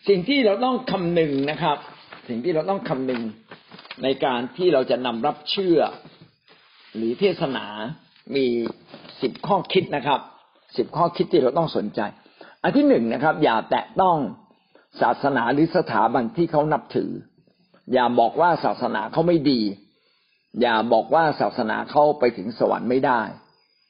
[0.08, 1.78] สิ่งที่เราต้องคำนึงนะครับ
[2.28, 3.22] สิ่งที่เราต้องคำนึง
[4.04, 5.80] ในการที่เราจะนำรับเชื่อ
[6.96, 7.66] หรือเทศนา
[8.36, 8.46] มี
[9.22, 10.20] สิบข้อคิดนะครับ
[10.78, 12.02] สิบข้อคิดที่เราต้องสนใจ
[12.64, 14.18] อันที่หนึ่งนะครับ อย่าแตะต้อง
[15.02, 17.12] ศาสนาหรือสถาบันที่เขานับถือ
[17.94, 19.62] อย่าบอกว่าศาสนาเขาไม่ดี
[20.62, 23.22] อย่าบอกว่าศาสนาเขาไปถึงสวรรค์ไม่ได้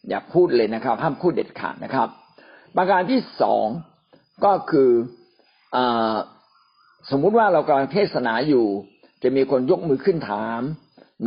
[0.09, 2.07] อย่าพูดเลยนะครับ ห้ามพูดเด็ดขาดนะครับ
[2.77, 3.65] ประการที่สอง
[4.45, 4.89] ก็คือ
[5.75, 5.77] อ
[7.11, 8.65] สมมุติว่าเรากำลังเทศนาอยู่
[9.23, 10.61] จะมีคนยกมือขึ้นถาม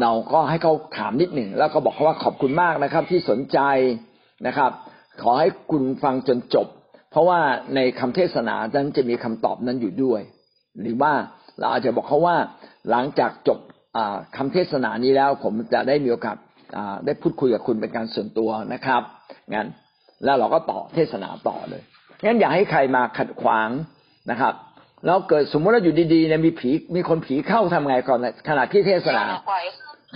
[0.01, 3.59] เราก็ให้เขาถามนิดหนึ่งแล้วก็บอกเขาว่าขอบคุณมากนะครับ ที่สนใจ
[4.47, 4.71] นะครับ
[5.23, 6.69] ขอให้คุณฟังจนจบ
[7.15, 7.41] เพราะว่า
[7.75, 10.21] ในคำเทศนานั้นจะมีคำตอบนั้นอยู่ด้วย
[10.81, 11.13] หรือว่า
[11.59, 12.37] เราอาจจะบอกเขาว่า
[12.91, 13.59] หลังจากจบ
[14.37, 16.37] คำเทศนานี้แล้ว ผมจะได้มีโอกาส
[17.07, 19.03] ได้พูดคุยกับคุณเป็นการส่วนตัวนะครับ
[19.55, 19.69] งั้น
[20.25, 21.83] แล้วเราก็ต่อเทศนาต่อเลย
[22.25, 23.69] งั้นอย่าให้ใครมาขัดขวาง
[24.31, 24.55] นะครับ
[25.07, 29.25] แล้วเกิดสมมติว่าอยู่ดีๆเนี่ยมีผีมีคนผีเข้าทำไงก่อนขณะที่เทศนา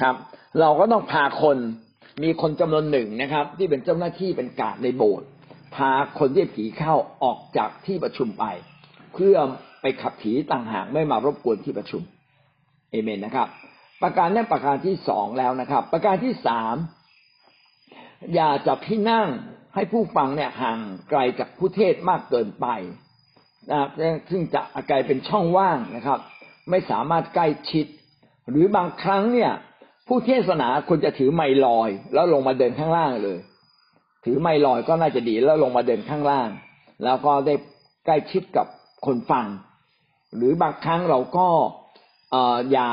[0.02, 0.14] ครับ
[0.61, 1.56] เราก็ต้องพาคน
[2.22, 5.28] มีคนจำนวนหนึ่งนะครับ ที่เป็นเจ้าหน้าที่เป็นกาดในโบสถ์
[5.74, 8.44] พาคนที่ผีเข้าออกจากที่ประชุมไป
[9.14, 9.37] เพื่อ
[9.81, 12.02] ไปขับผีต่างหากไม่มารบกวนที่ประชุม
[12.90, 13.48] เอเมนนะครับ
[14.02, 16.76] ประการนี้ประการที่สองแล้วนะครับ ประการที่สาม
[18.35, 19.28] อย่าจับที่นั่ง
[19.74, 20.78] ให้ผู้ฟังเนี่ยห่าง
[21.11, 22.66] ไกลจากผู้เทศมากเกินไป
[23.70, 23.88] นะ
[24.31, 26.18] ซึ่งจะกลายเป็นช่องว่างนะครับ
[26.70, 27.87] ไม่สามารถใกล้ชิด
[28.50, 29.52] หรือบางครั้งเนี่ย
[30.09, 33.38] ผู้เทศนาควรจะถือไมลอย แล้วลงมาเดินข้างล่างเลย
[34.24, 36.48] ถือไม่ลอยก็น่าจะดีแล้วลงมาเดินข้างล่าง
[37.04, 37.54] แล้วก็ได้
[38.07, 38.66] ใกล้ชิดกับ
[39.07, 39.46] คนฟัง
[40.37, 41.46] หรือบางครั้งเราก็
[42.31, 42.37] เอ
[42.72, 42.88] อย่า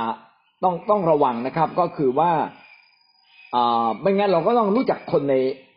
[0.64, 2.32] ต้องต้องระวังนะครับ ก็คือว่า
[3.56, 5.36] อ่าไม่งั้นเราก็ต้องรู้จักคนใน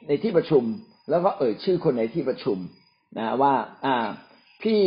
[0.09, 0.65] ในที่ประชุม
[1.11, 2.59] แล้วก็เอ่ยชื่อคนในที่ประชุม
[3.19, 3.97] นะว่า อ่า
[4.63, 4.81] พี่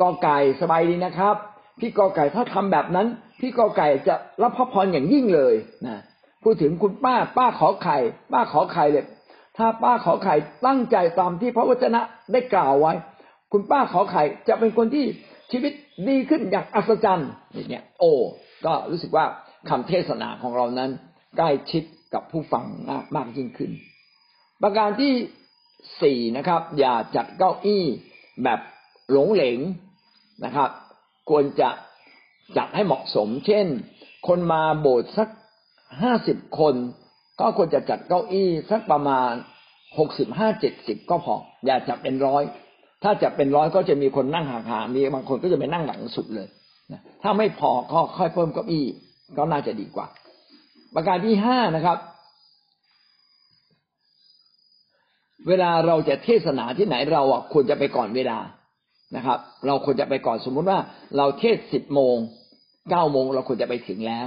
[0.00, 1.36] กอไก่สบายดีนะครับ
[1.80, 3.06] พี่กอไก่ถ้าทำแบบนั้น
[3.40, 5.54] พี่กอไก่จะรับพระพรอย่างยิ่งเลย
[5.86, 5.98] นะ
[6.42, 7.98] พูดถึงคุณป้า ป้าขอไข่
[8.32, 9.04] ป้าขอไข่เลย
[9.58, 10.34] ถ้าป้าขอไข่
[10.66, 12.00] ตั้งใจตามที่พระวจนะ
[12.32, 12.92] ได้กล่าวไว้
[13.52, 15.04] คุณป้าขอไข่จะเป็นคนที่
[15.52, 15.72] ชีวิต
[16.08, 18.12] ดีขึ้นอย่างอัศจรรย์อย่างเงี้ย โอ้
[18.66, 19.24] ก็รู้สึกว่า
[19.68, 20.90] คำเทศนาของเรานั้น
[21.36, 21.82] ใกล้ชิด
[22.14, 23.70] กับผู้ฟังมากมากยิ่งขึ้น
[24.62, 25.12] ประการที่
[26.02, 27.84] สี่นะครับ อย่าจัดเก้าอี้
[28.44, 28.60] แบบ
[29.10, 29.58] หลงเหลง
[30.44, 30.70] นะครับ
[31.30, 31.70] ควรจะ
[32.56, 33.66] จัดให้เหมาะสม เช่น
[34.28, 35.28] คนมาโบสถ์สัก
[36.02, 36.74] ห้าสิบคน
[37.40, 39.32] ก็ควรจะจัดเก้าอี้สักประมาณ
[39.98, 42.42] หกสิบห้าเจ็ดสิบก็พอ อย่าจัดเป็นร้อย
[43.02, 46.48] ถ้าจัดเป็นร้อยก็จะมีคนนั่งห่างๆมีบางคนก็จะไปนั่งหลังสุดเลย
[46.92, 48.86] นะถ้าไม่พอก็ค่อยเพิ่มเก้าอี้
[49.36, 50.06] ก็น่าจะดีกว่า
[50.94, 51.98] ประการที่ห้านะครับ
[55.48, 58.38] เวลาเราจะเทศนาที่ไหนเราอะควรจะไปก่อนเวลา
[59.16, 60.78] นะครับ เราควรจะไปก่อนสมมุติว่า
[61.16, 62.16] เราเทศสิบโมง
[62.90, 64.26] เก้าโมงเราควรจะไปถึงแล้ว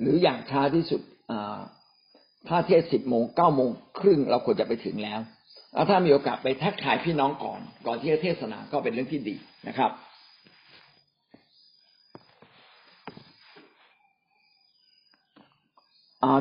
[0.00, 1.00] หรืออย่างช้าที่สุด
[2.48, 5.20] ถ้าเทศสิบโมงเก้าโมงครึ่งเราควรจะไปถึงแล้ว
[5.74, 9.36] แล้วถ้ามีโอกาสไปทักทายพี่น้องก่อน ก่อนที่จะเทศนาก็เป็นเรื่องที่ดี
[9.68, 9.90] นะครับ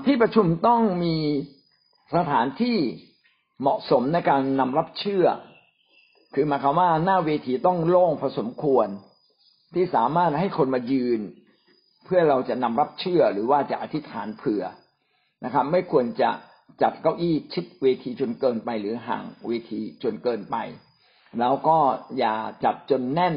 [0.05, 1.15] ที่ประชุมต้องมี
[2.15, 2.77] สถานที่
[3.61, 5.25] เหมาะสมในการนำรับเชื่อ
[6.33, 8.87] คือหมายความว่าหน้าเวทีต้องโล่งพอสมควร
[9.75, 11.19] ที่สามารถให้คนมายืน
[12.05, 14.63] เพื่อเราจะนำรับเชื่อหรือว่าจะอธิษฐานเผื่อ
[15.43, 16.29] นะครับ ไม่ควรจะ
[16.81, 20.55] จัดเก้าอี้ชิดเวทีจนเกินไป หรือห่างเวทีจนเกินไป
[21.39, 21.77] แล้วก็
[22.17, 23.35] อย่าจัดจนแน่น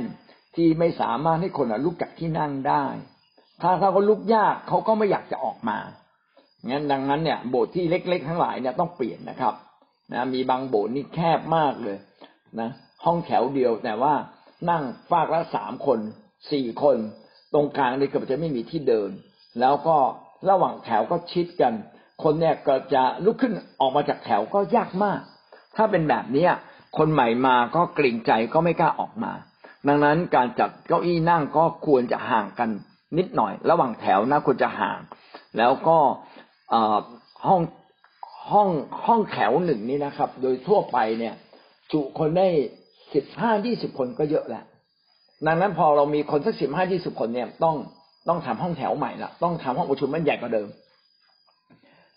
[0.57, 2.85] ที่ไม่สามารถให้คนลุกจากที่นั่งได้
[3.63, 5.79] ถ้าเขาลุกยากเขาก็ไม่อยากจะออกมา
[6.69, 9.55] งั้นดังนั้นเนี่ยโบสถ์ที่เล็กๆ ทั้งหลายเนี่ยต้องเปลี่ยนนะครับ
[10.13, 11.99] นะมีบางโบสถ์นี่แคบมากเลย
[12.61, 12.71] นะ
[13.05, 14.15] ห้องแถวเดียวแต่ว่า
[14.71, 15.99] นั่งฟากละสามคน
[16.53, 16.97] สี่คน
[17.53, 19.11] ตรงกลางนี่เกือบจะไม่มีที่เดิน
[19.61, 19.97] แล้วก็
[20.49, 21.73] ระหว่างแถวก็ชิดกัน
[22.25, 25.21] คนเนี่ยก็จะลุกขึ้นออกมาจากแถวก็ยากมาก
[25.77, 26.47] ถ้าเป็นแบบนี้
[26.99, 29.33] คนใหม่มาก็เกรงใจก็ไม่กล้าออกมา
[29.89, 32.69] ดังนั้นการจัดเก้าอี้นั่งก็ควรจะห่างกัน
[33.19, 34.99] นิดหน่อย ระหว่างแถวนะควรจะห่าง
[35.59, 35.99] แล้วก็
[37.47, 37.61] ห้อง
[38.53, 38.69] ห้อง
[39.07, 41.35] ห้องแถวหนึ่งนี่นะครับ โดยทั่วไปเนี่ย
[41.93, 42.49] จุคนได้
[43.15, 44.63] สิบห้ายี่สิบคนก็เยอะแหละ
[45.47, 47.77] ดังนั้นพอเรามีคนสักสิบห้ายี่สิบคนเนี่ยต้อง
[48.29, 50.69] ต้องทำห้องแถวใหม่ละต้องทำห้องประชุมมันใหญ่กว่าเดิม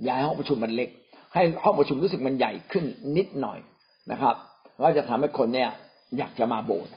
[0.07, 0.89] ย้ายห้องประชุมมันเล็ก
[1.33, 2.85] ให้ห้องประชุมรู้สึกมันใหญ่ขึ้น
[3.17, 3.59] นิดหน่อย
[4.11, 4.35] นะครับ
[4.81, 5.69] ก็จะทำให้คนเนี่ย
[6.17, 6.91] อยากจะมาโบสถ์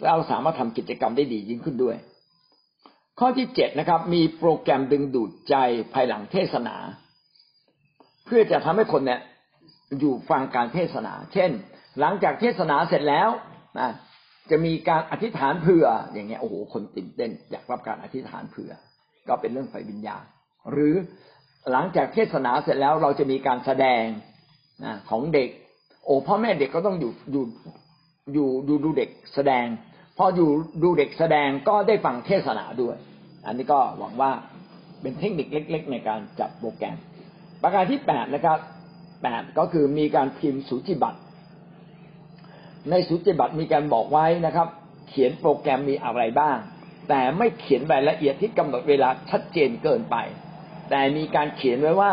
[0.00, 1.96] แล้วเราสามารถทำกิจกรรมได้ดียิ่งขึ้นด้วย
[3.18, 5.54] ข้อที่เจ็ดนะครับ มีโปรแกรมดึงดูดใจ
[5.94, 6.76] ภายหลังเทศนา
[8.26, 9.20] เพื่อจะทำให้คนเนี่ย
[9.98, 11.50] อยู่ฟังการเทศนา เช่น
[12.00, 13.28] หลังจากเทศนาเสร็จแล้ว
[13.78, 13.90] นะ
[14.50, 18.72] จะมีการอธิษฐานเผื่อ อย่างเงี้ยโอ้โหคนตื่นเต้น อยากรับการอธิษฐานเผื่อ
[19.28, 20.24] ก็เป็นเรื่องไฟวิญญาณ
[20.72, 20.94] หรือ
[21.72, 24.04] หลังจากเทศนาเสร็จแล้วเราจะมีการแสดง
[24.84, 25.48] นะของเด็ก
[26.04, 27.44] โอ้พ่อแม่เด็กก็ต้องอยู่อยู่
[28.32, 29.66] อยู่ดูดูเด็กแสดง
[30.18, 30.48] พออยู่
[30.82, 32.96] ดูเด็กแสดงก็ได้ฟังเทศนาด้วย
[33.46, 34.30] อันนี้ก็หวังว่า
[35.00, 36.96] เป็นเทคนิคเล็ก ๆ ในการจัดโปรแกรม
[37.62, 38.58] ประการที่แปดนะครับ
[39.22, 41.20] แปดก็คือมีการพิมพ์สูจิบัตร
[42.90, 44.68] ในสูติบัตรมีการบอกไว้นะครับ
[45.08, 46.56] เขียนโปรแกรมมีอะไรบ้าง
[47.08, 50.16] แต่ไม่เขียนรายละเอียดที่กำหนดเวลาชัดเจนเกินไป
[50.90, 52.12] แต่มีการเขียนไว้ว่า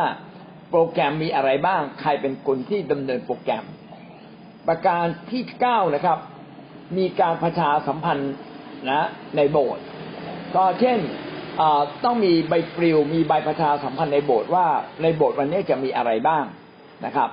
[0.69, 3.65] โปรแกรมมีอะไรบ้าง ใครเป็นคนที่ดำเนินโปรแกรม
[4.67, 6.17] ประการที่เก้านะครับ
[6.97, 8.33] มีการประชาสัมพันธ์
[8.91, 9.07] นะ
[9.37, 9.83] ในโบสถ์
[10.55, 10.99] ก็เช่น
[12.05, 14.67] ต้องมีใบปลิวมีใบประชาสัมพันธ์ในโบสถ์ว่า
[15.01, 16.45] ในโบสถ์วันนี้จะมีอะไรบ้าง
[17.05, 17.29] นะครับ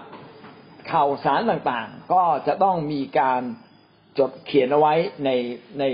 [0.92, 3.42] ข่าวสารต่างๆ ก็จะต้องมีการ
[4.18, 5.31] จดเขียนเอาไว้ใน
[5.79, 5.85] ใน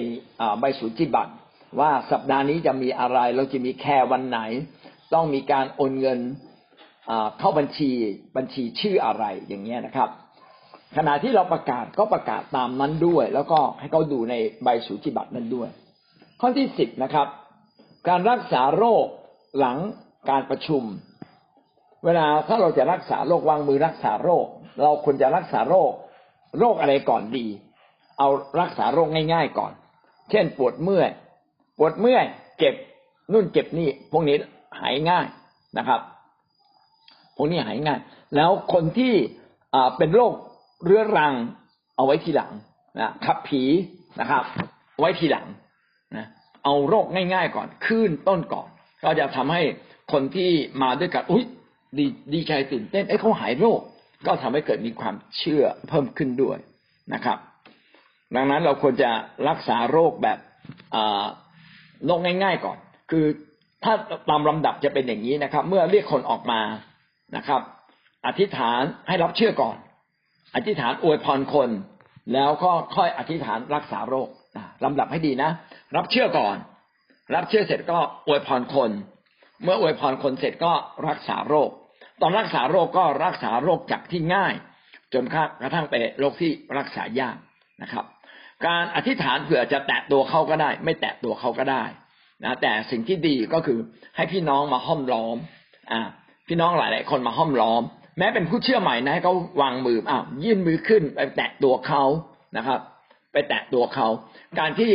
[0.61, 1.33] ใบสุจิบัตร
[1.80, 4.40] ว่าสัปดาห์นี้จะมีอะไรเราจะมีแค่วันไหน
[5.12, 6.19] ต้องมีการโอนเงิน
[7.38, 7.90] เข้าบัญชี
[8.37, 10.09] บัญชีชื่ออะไรอย่างเงี้ยนะครับ
[10.97, 15.69] ขณะที่เราประกาศก็ประกาศตามนั้นด้วย แล้วก็ให้เขาดูในใบสุจิบัตรนั้นด้วย
[16.40, 17.29] ข้อที่สิบนะครับ
[18.09, 19.07] การรักษาโรค
[19.59, 19.79] หลัง
[20.31, 20.83] การประชุม
[22.05, 24.47] เวลาถ้าเราจะรักษาโรควางมือรักษาโรค
[24.83, 25.93] เราควรจะรักษาโรค
[26.59, 27.47] โรคอะไรก่อนดี
[28.19, 28.29] เอา
[28.61, 29.73] รักษาโรคง่าย ๆ ก่อน
[30.31, 31.11] เช่น ปวดเมื่อย
[31.79, 32.25] ปวดเมื่อย
[32.59, 32.75] เจ็บ
[33.33, 34.37] นู่นเจ็บนี่ พวกนี้
[34.81, 35.27] หายง่าย
[35.79, 36.01] นะครับ
[37.37, 38.01] พวกนี้หายง่าย
[38.37, 39.15] แล้วคนที่
[39.97, 40.33] เป็นโรค
[40.85, 41.35] เรื้อรัง
[41.97, 42.53] เอาไว้ทีหลัง
[43.01, 43.63] นะขับผี
[44.21, 44.45] นะครับ
[45.01, 45.47] ไว้ทีหลัง
[46.17, 46.27] นะ
[46.65, 48.69] เอาโรคง่าย ๆ ก่อนขึ้นต้นก่อน
[49.05, 49.63] ก็จะทำให้
[50.13, 50.51] คนที่
[50.83, 51.45] มาด้วยกันอุ้ย
[51.99, 53.81] ดีดีใจตื่นเต้นเอ้เขาหายโรค
[54.27, 56.59] ก็ทำให้เกิดมีความเชื่อเพิ่มขึ้นด้วย
[57.15, 57.39] นะครับ
[58.37, 59.11] ดังนั้นเราควรจะ
[59.49, 60.39] รักษาโรคแบบ
[62.07, 62.79] โรคง่าย ๆ ก่อน
[63.11, 63.27] คือ
[63.85, 63.94] ถ้า
[64.29, 66.61] ตามลำดับจะเป็นอย่างนี้นะครับ เมื่อเรียกคนออกมา
[67.37, 67.61] นะครับ
[68.27, 69.77] อธิษฐานให้รับเชื่อก่อน
[70.55, 71.70] อธิษฐานอวยพรคน
[72.35, 74.29] แล้วก็ค่อยอธิษฐานรักษาโรค
[74.85, 75.51] ลำดับให้ดีนะ
[75.97, 76.57] รับเชื่อก่อน
[77.35, 78.90] รับเชื่อเสร็จก็อวยพรคน
[79.62, 80.73] เมื่ออวยพรคนเสร็จก็
[81.09, 81.70] รักษาโรค
[82.20, 84.55] ตอนรักษาโรคก็รักษาโรคจากที่ง่าย
[85.14, 85.25] จน
[85.61, 87.37] กระทั่งไปโรคที่รักษายาก
[87.83, 88.05] นะครับ
[88.66, 91.85] การอธิษฐานเผื่อจะแตะตัวเขาก็ได้ ไม่แตะตัวเขาก็ได้
[92.42, 93.79] นะแต่สิ่งที่ดีก็คือ
[94.16, 95.37] ให้พี่น้องมาห้อมล้อม
[95.92, 96.01] อ่า
[96.49, 97.83] พี่น้องหลาย ๆ คนมาห้อมล้อม
[98.18, 102.05] แม้เป็นผู้เชื่อใหม่นะให้เขาวางมืออ้าวยื่นมือขึ้นไปแตะตัวเขา
[102.57, 102.81] นะครับ
[103.33, 104.09] ไปแตะตัวเขา
[104.59, 104.92] การที่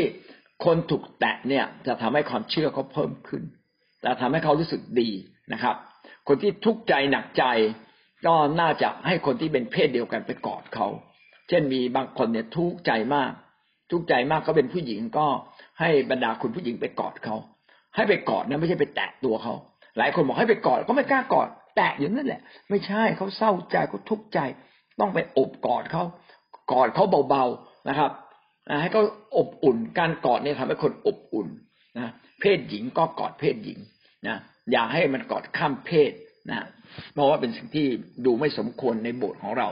[0.65, 3.43] คนถูกแตะเนี่ย จะทำให้ความเชื่อเขาเพิ่มขึ้น
[4.03, 5.09] จะทำให้เขารู้สึกดี
[5.53, 5.75] นะครับ
[6.27, 7.43] คนที่ทุกข์ใจหนักใจ
[8.25, 10.87] ก็น่าจะให้คนที่เป็นเพศเดียวกันไปกอดเขา
[11.49, 13.31] เช่นมีบางคนเนี่ยทุกข์ใจมาก
[13.91, 15.27] ทุกข์ใจมากเขาเป็นผู้หญิงก็
[15.79, 17.35] ให้บรรดาคุณผู้หญิงไปกอดเขา
[17.95, 19.53] ให้ไปกอดนะไม่ใช่ไปแตะตัวเขา
[19.97, 24.39] หลายคนบอกให้ไปกอดก็ไม่กล้ากอด แตะอยู่นั่นแหละ ไม่ใช่เขาเศร้าใจเขาทุกข์ใจ
[24.99, 26.03] ต้องไปอบกอดเขา
[26.71, 28.11] กอดเขาเบาๆนะครับ
[28.81, 29.03] ให้เขา
[29.37, 31.47] อบอุ่นการกอดเนี่ยทำให้คนอบอุ่น
[31.97, 33.79] นะเพศหญิงก็กอดเพศหญิง
[34.27, 34.37] นะ
[34.71, 36.11] อย่าให้มันกอดข้ามเพศ
[36.49, 36.67] นะ
[37.13, 37.87] เพราะว่าเป็นสิ่งที่
[38.25, 39.69] ดูไม่สมควรในโบสถ์ของเรา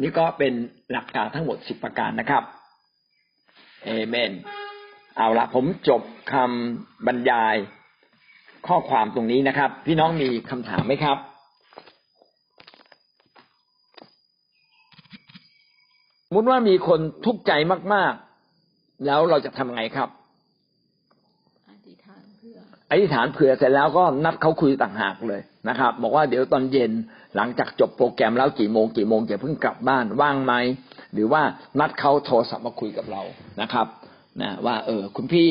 [0.00, 0.52] นี่ก็เป็น
[0.92, 2.42] หลักการทั้งหมดสิบประการนะครับ
[3.84, 4.32] เอเมน
[5.16, 7.56] เอาละผมจบคำบรรยาย
[8.66, 11.18] ข้อความตรงนี้นะครับ พี่น้องมีคำถามไหมครับ
[16.34, 17.52] มุดว่ามีคนทุกข์ใจ
[17.94, 18.12] มาก
[18.58, 20.08] ๆ แล้วเราจะทำไงครับ
[22.90, 26.92] อธิษฐานเผื่อเสร็จแล้วก็นัดเขาคุยต่างหากเลยนะครับ บอกว่าเดี๋ยวตอนเย็น
[27.36, 30.54] หลังจากจบโปรแกรมแล้วกี่โมงกี่โมงจะเพิ่งกลับบ้านว่างไหม
[31.12, 31.42] หรือว่า
[31.80, 33.22] นัดเขาโทรศัพท์มาคุยกับเรา
[33.60, 33.86] นะครับ
[34.40, 35.50] นะว่าเออคุณพี่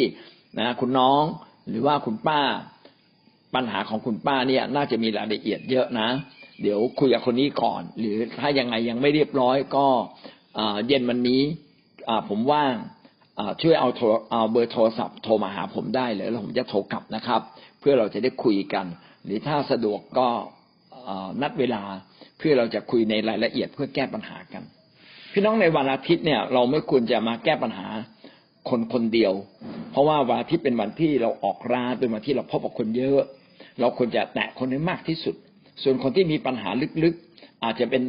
[0.59, 1.23] นะคุณน้อง
[1.69, 2.41] หรือว่าคุณป้า
[3.55, 6.09] ปัญหาของคุณป้าเนี่ย น่าจะมีรายละเอียดเยอะนะ
[6.61, 9.85] เดี๋ยวคุยกับคนนี้ก่อน หรือถ้ายังไงยังไม่เรียบร้อยก็
[10.87, 11.41] เย็นวันนี้
[12.29, 12.73] ผมว่าง
[13.61, 17.41] ช่วยเอาโทรเอาเบอร์โทรศัพท์โทรมาหาผมได้เลยแล้วผมจะโทรกลับนะครับ
[17.79, 18.85] เพื่อเราจะได้คุยกัน
[19.25, 20.27] หรือถ้าสะดวกก็
[21.41, 21.83] นัดเวลา
[22.37, 24.63] เพื่อเราจะคุยในรายละเอียดเพื่อแก้ปัญหากัน
[25.33, 27.87] พี่น้องในวันอาทิตย์เนี่ย เราไม่ควรจะมาแก้ปัญหา
[28.69, 29.33] คนคนเดียว
[29.91, 33.21] เพราะว่าวันอาทิตย์เป็นวันที่เราออกร้านเป็นวันที่เราพบกับคนเยอะ
[33.79, 35.35] เราควรจะแตะคนให้มากที่สุด
[35.83, 36.69] ส่วนคนที่มีปัญหา
[37.03, 38.03] ลึกๆ อาจจะเป็น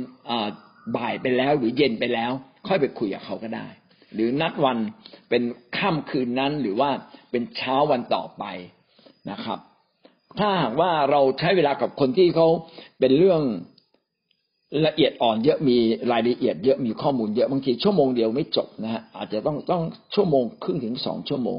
[0.97, 2.31] บ่ายไปแล้วหรือเย็นไปแล้ว
[2.69, 3.67] ค่อยไปคุยกับเขาก็ได้
[4.15, 4.79] หรือนัดวัน
[5.29, 5.43] เป็น
[5.79, 6.91] ค่ำคืนนั้นหรือว่า
[7.31, 8.45] เป็นเช้าวันต่อไป
[9.31, 9.59] นะครับ
[10.39, 12.49] ถ้าหากว่าเราใช้เวลากับคนที่เขา
[13.01, 13.43] เป็นเรื่อง
[14.87, 15.77] ละเอียดอ่อนเยอะมี
[16.13, 19.83] รายละเอียดเยอะมีข้อมูลเยอะบางทีชั่วโมงเดียวไม่จบนะฮะอาจจะต้องต้อง
[20.15, 21.59] ชั่วโมงครึ่งถึงสองชั่วโมง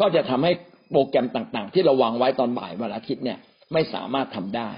[0.00, 0.52] ก็จะทำให้
[0.90, 3.38] โปรแกรมต่างๆ ที่เราวางไว้ตอนบ่ายวันอาทิตย์เนี่ย
[3.72, 4.70] ไม่สามารถทำได้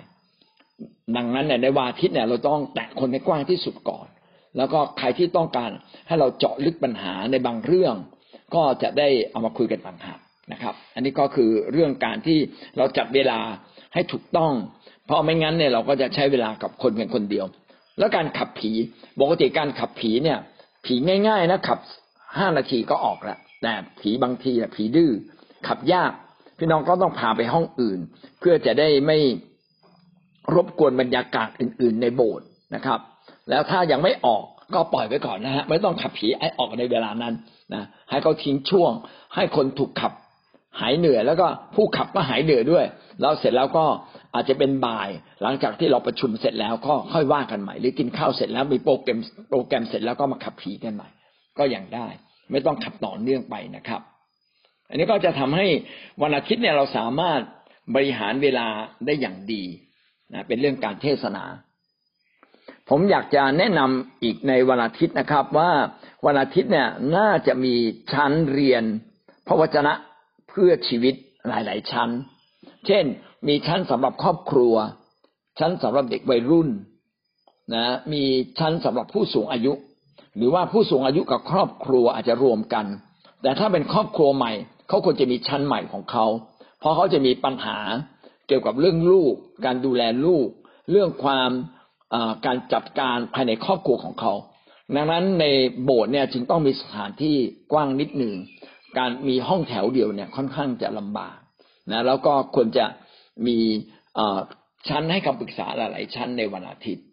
[1.16, 4.06] ดังนั้นเนี่ยในวันอาทิตย์เนี่ยเราต้องแตะคนให้กว้างที่สุดก่อน
[4.56, 5.70] แล้วก็ใครที่ต้องการ
[6.06, 7.94] ให้เราเจาะลึกปัญหาในบางเรื่อง
[8.54, 10.18] ก็จะได้เอามาคุยกันต่างหาก
[10.52, 12.38] นะครับ อันนี้ก็คือเรื่องการที่
[12.76, 13.38] เราจัดเวลา
[13.94, 14.52] ให้ถูกต้อง
[15.06, 17.46] เพราะไม่งั้นเนี่ยเราก็จะใช้เวลากับคนเพียงคนเดียว
[17.98, 18.72] แล้วการขับผี
[19.20, 20.38] ปกติการขับผีเนี่ย
[20.86, 20.94] ผี
[21.28, 21.78] ง่าย ๆ นะขับ
[22.38, 25.10] ห้านาทีก็ออกแล้วแต่ผีบางทีผีดื้อ
[25.68, 26.12] ขับยาก
[26.58, 28.00] พี่น้องก็ต้องพาไปห้องอื่น
[28.40, 29.18] เพื่อจะได้ไม่
[30.54, 33.00] รบกวนบรรยากาศอื่น ๆ ในโบสถ์นะครับ
[33.50, 37.34] แล้วถ้ายังไม่ออกก็ปล่อยไว้ก่อนนะฮะไม่ต้องขับผีให้ออกในเวลานั้น
[37.74, 38.92] นะให้เขาทิ้งช่วง
[39.34, 40.12] ให้คนถูกขับ
[40.80, 42.84] หายเหนื่อยแล้วก็ผู้ขับก็หายเหนื่อยด้วย
[43.20, 43.84] แล้วเสร็จแล้วก็
[44.34, 45.08] อาจจะเป็นบ่าย
[45.42, 49.18] หลังจากที่เราประชุมเสร็จแล้วก็ค่อยว่ากันใหม่ หรือกินข้าวเสร็จแล้วมีโปรแกรม
[49.50, 51.08] โปรแกรมเสร็จแล้วก็มาขับผีกันใหม่
[51.58, 52.06] ก็ยังได้
[52.50, 54.00] ไม่ต้องขับต่อเนื่องไปนะครับ
[54.88, 55.66] อันนี้ก็จะทำให้
[56.22, 57.40] วันอาทิตย์เนี่ยเราสามารถ
[57.94, 58.66] บริหารเวลา
[59.06, 59.64] ได้อย่างดี
[60.32, 61.44] นะเป็นเรื่องการเทศนา
[62.94, 65.70] ผมอยากจะแนะนำอีกในวันอาทิตย์นะครับ ว่า
[66.26, 67.74] วันอาทิตย์เนี่ยน่าจะมี
[68.12, 68.84] ชั้นเรียน
[69.46, 69.92] พระวจนะ
[70.48, 71.14] เพื่อชีวิต
[71.48, 72.08] หลาย ๆ ชั้น
[72.86, 73.04] เช่น
[73.48, 74.74] มีชั้นสำหรับครอบครัว
[75.58, 76.68] ชั้นสำหรับเด็กวัยรุ่น
[77.74, 78.22] นะมี
[78.58, 79.72] ชั้นสำหรับผู้สูงอายุ
[80.36, 82.86] หรือว่าผู้สูงอายุกับครอบครัวอาจจะรวมกัน
[83.42, 84.52] แต่ถ้าเป็นครอบครัวใหม่
[84.88, 86.26] เขาควรจะมีชั้นใหม่ของเขา
[86.80, 87.78] เพราะเขาจะมีปัญหา
[88.48, 90.48] เกี่ยวกับเรื่องลูก การดูแลลูก
[90.90, 91.50] เรื่องความ
[92.46, 94.32] การจัดการภายในครอบครัวของเขา
[94.96, 95.46] ดังนั้นใน
[95.84, 97.36] โบสถ์เนี่ยจึงต้องมีสถานที่
[97.72, 98.34] กว้างนิดหนึ่ง
[98.98, 101.36] การมีห้องแถวเดียวเนี่ยค่อนข้างจะลำบาก
[101.90, 102.86] นะแล้วก็ควรจะ
[103.46, 103.58] มี
[104.88, 107.04] ชั้นให้คำปรึกษาหลาย ๆ ชั้นในวันอาทิตย์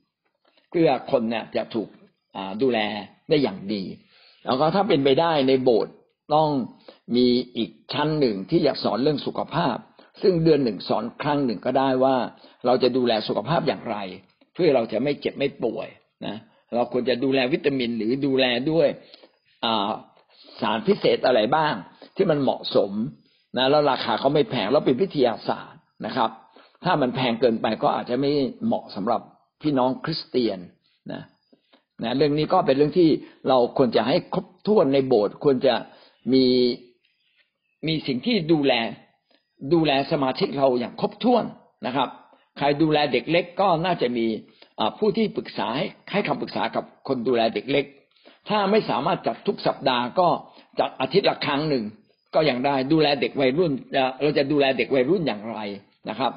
[0.69, 1.89] เพื่อคนเนี่ยจะถูก
[2.61, 2.79] ดูแล
[3.29, 3.83] ได้อย่างดี
[4.45, 5.93] แล้วก็ถ้าเป็นไปได้ในโบสถ์
[6.35, 6.49] ต้อง
[7.15, 9.75] มีอีกชั้นหนึ่งที่อยากสอนเรื่องสุขภาพ
[10.21, 12.15] ซึ่งเดือนหนึ่งสอนครั้งหนึ่งก็ได้ว่า
[12.65, 13.97] เราจะดูแลสุขภาพอย่างไร
[14.59, 15.87] พื่อเราจะไม่เจ็บไม่ป่วย
[16.25, 16.35] นะ
[16.75, 18.87] เราควรจะดูแลวิตามินหรือดูแลด้วย
[20.61, 21.73] สารพิเศษอะไรบ้าง
[22.15, 22.91] ที่มันเหมาะสม
[23.57, 26.29] นะแล้วราคาเขาไม่แพงแล้วเป็นวิทยาศาสตร์นะครับ
[26.83, 28.31] ถ้ามันแพงเกินไปก็อาจจะไม่
[28.65, 29.21] เหมาะสำหรับ
[29.61, 30.59] พี่น้องคริสเตียน
[31.11, 31.21] นะ
[32.03, 33.09] นะเรื่องนี้ก็เป็นเรื่องที่
[33.47, 35.75] เราควรจะให้ครบถ้วนในโบสถ์ควรจะ
[36.33, 36.45] มี
[37.87, 38.73] มีสิ่งที่ดูแล
[39.73, 41.45] ดูแลสมาชิกเราอย่างครบถ้วน
[41.85, 42.09] นะครับ
[42.57, 44.25] ใครดูแลเด็กเล็กก็น่าจะมี
[44.97, 47.85] ผู้ที่ปรึกษาให้ให้คำปรึกษากับคนดูแลเด็กเล็ก
[48.49, 50.27] ถ้าไม่สามารถจัดทุกสัปดาห์ก็
[50.79, 51.83] จัดอาทิตย์ละครั้งหนึ่ง
[52.35, 53.71] ก็ยังได้ดูแลเด็กวัยรุ่น
[54.21, 55.59] เราจะดูแลเด็กวัยรุ่นอย่างไร
[56.09, 56.31] นะครับ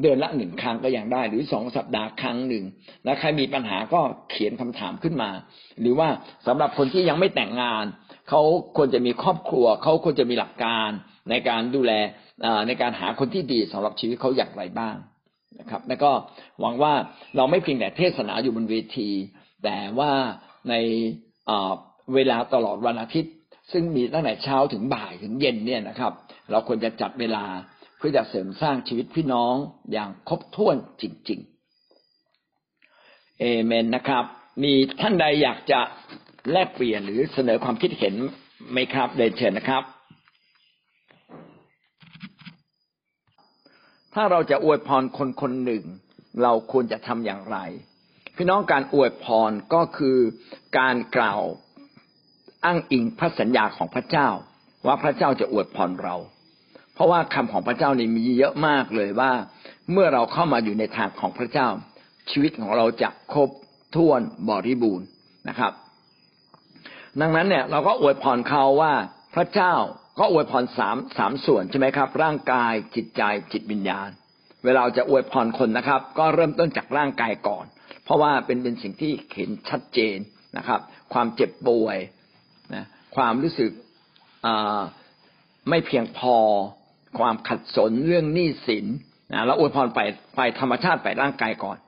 [0.00, 2.64] เดือนละหนึ่งครั้งก็ยังได้ หรือสองสัปดาห์ครั้งหนึ่ง
[3.04, 5.30] แล้วใครมีปัญหาก็เขียนคำถามขึ้นมา
[5.80, 6.08] หรือว่า
[6.46, 7.84] สำหรับคนที่ยังไม่แต่งงาน
[8.28, 8.42] เขา
[8.76, 10.90] ควรจะมีครอบครัวเขาควรจะมีหลักการ
[11.30, 11.92] ในการดูแล
[12.66, 14.96] ในการหาคนที่ดีสำหรับชีวิตเขาอย่างไรบ้าง
[15.60, 16.10] นะครับ แล้วก็
[16.60, 16.92] หวังว่า
[17.36, 19.10] เราไม่เพียงแต่เทศนาอยู่บนเวที
[19.64, 20.12] แต่ว่า
[20.68, 20.74] ใน
[22.14, 23.32] เวลาตลอดวันอาทิตย์
[23.72, 26.12] ซึ่งมีตั้งแต่เช้าถึงบ่ายถึงเย็นเนี่ยนะครับ
[26.50, 27.44] เราควรจะจัดเวลา
[27.98, 29.54] เพื่อจะเสริมสร้างชีวิตพี่น้อง
[29.92, 31.40] อย่างครบถ้วนจริง
[32.60, 34.24] ๆ เอเมนนะครับ
[34.62, 35.80] มีท่านใดอยากจะ
[36.52, 38.14] แลกเปลี่ยนหรือเสนอความคิดเห็น
[38.72, 39.82] ไหมครับเดนเชิญนะครับ
[44.14, 45.84] ถ้าเราจะอวยพรคนคนหนึ่ง
[46.42, 47.58] เราควรจะทำอย่างไร
[48.36, 50.18] พี่น้องการอวยพรก็คือ
[50.78, 51.42] การกล่าว
[52.64, 54.28] อ้างอิงพระสัญญาของพระเจ้า
[54.86, 56.16] ว่าพระเจ้าจะอวยพรเรา
[56.94, 59.32] เพราะว่าคำของพระเจ้านี่มีเยอะมากเลยว่า
[59.92, 61.68] เมื่อเราเข้ามาอยู่ในทางของพระเจ้า
[62.30, 63.50] ชีวิตของเราจะครบ
[63.94, 65.06] ถ้วนบริบูรณ์
[65.48, 65.72] นะครับ
[67.20, 68.92] ดังนั้นเนี่ยเราก็อวยพรเขาว่า
[69.34, 69.72] พระเจ้า
[70.18, 74.10] ก็อวยพรสามสามส่วนใช่ไหมครับ ร่างกายจิตใจจิตวิญญาณ
[74.64, 77.64] เวลาจะอวยพรคนนะครับ ก็เริ่มต้นจากร่างกายก่อน
[78.04, 80.16] เพราะว่าเป็นเป็นสิ่งที่เห็นชัดเจน
[80.56, 80.80] นะครับ
[81.12, 81.98] ความเจ็บป่วย
[82.74, 82.84] นะ
[83.16, 83.70] ความรู้สึก
[85.68, 86.36] ไม่เพียงพอ
[87.18, 88.86] ความขัดสนเรื่องหนี้สิน
[89.32, 90.00] นะแล้วอวยพรไป
[90.36, 91.78] ไปธรรมชาติไปร่างกายก่อน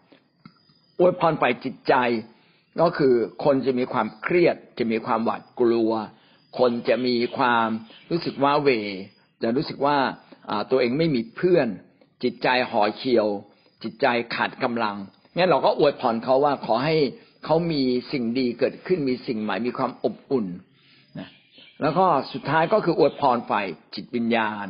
[1.00, 1.94] อวยพรไปจิตใจ
[2.80, 3.14] ก็คือ
[3.44, 5.92] คนจะมีความเครียดจะมีความหวาดกลัว
[6.58, 7.68] คนจะมีความ
[8.10, 8.68] รู้สึกว่าเว
[9.42, 9.96] จะรู้สึกว่า
[10.70, 11.68] ตัวเองไม่มีเพื่อน
[12.22, 13.26] จิตใจห่อเขียว
[13.82, 14.96] จิตใจขาดกำลัง
[15.36, 16.96] งั้นเราก็อวยพรเขาว่าขอให้
[17.44, 17.82] เขามี
[18.12, 20.46] สิ่งดีเกิดขึ้นมีสิ่งใหม่มีความอบอุ่น
[21.18, 21.28] นะ
[21.82, 24.66] แล้วก็สุดท้ายก็คืออวยพรฝ่ายจิตวิญญาณ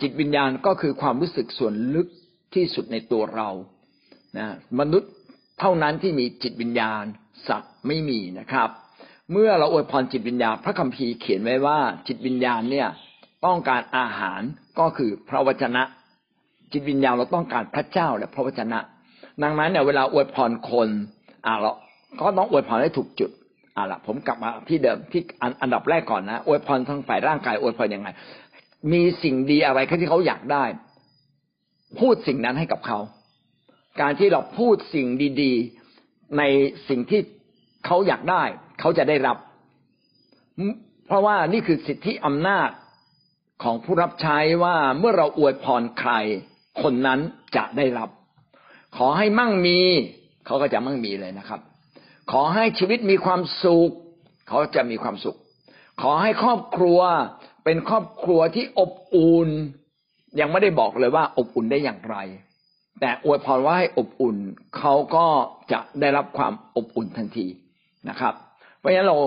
[0.00, 2.08] จิตวิญญาณก็คือความรู้สึกส่วนลึก
[2.54, 3.50] ที่สุดในตัวเรา
[4.38, 4.48] นะ
[4.80, 5.12] มนุษย์
[5.60, 7.04] เท่านั้นที่มีจิตวิญญาณ
[7.48, 8.70] สัตว์ไม่มีนะครับ
[9.32, 12.88] เมื่อเราอวยพรจิตวิญญาณพระคัมภีร์เขียนไว้ว่า จิตวิญญาณเนี่ย
[13.46, 14.40] ต้องการอาหาร
[14.78, 15.82] ก็คือพระวจนะ
[16.72, 18.78] จิตวิญญาณเราต้องการพระเจ้าและพระวจนะ
[19.42, 20.88] ดังนั้นเนี่ยเวลาอวยพรคน
[21.46, 21.72] อ่าเรา
[22.20, 23.30] ก็ต้องอวยพรให้ถูกจุด
[23.76, 25.22] อ่าละผมกลับมาที่เดิมที่
[25.62, 28.08] อันดับแรกก่อนนะอวยพรทั้งฝ่ายร่างกายอวยพรยังไง
[28.92, 30.64] มีสิ่งดีอะไรที่เขาอยากได้
[32.00, 32.98] พูดสิ่งนั้นให้กับเขา
[34.00, 35.06] การที่เราพูดสิ่ง
[35.42, 35.52] ดี
[35.96, 36.42] ๆ ใน
[36.88, 37.20] สิ่งที่
[37.86, 38.44] เขาอยากได้
[38.80, 39.36] เขาจะได้รับ
[41.06, 42.70] เพราะว่านี่คือสิทธิอำนาจ
[43.62, 46.12] ของผู้รับใช้ว่าเมื่อเราอวยพรใคร
[46.82, 47.20] คนนั้น
[47.56, 48.08] จะได้รับ
[48.96, 49.78] ขอให้มั่งมี
[50.46, 51.60] เขาก็จะมั่งมีเลยนะครับ
[52.32, 53.90] ขอให้ชีวิตมีความสุข
[54.48, 55.36] เขาจะมีความสุข
[56.02, 57.00] ขอให้ครอบครัว
[57.64, 59.48] เป็นครอบครัวที่อบอุ่น
[60.40, 62.16] ยังไม่ได้บอกเลยว่าอบอุ่นได้อย่างไร
[63.00, 64.36] แต่อวยพรว่าให้อบอุ่น
[64.76, 65.26] เขาก็
[65.72, 67.46] จะได้รับความอบอุ่นทันที
[68.08, 68.34] นะครับ
[68.84, 69.18] ราะฉะนั้นเรา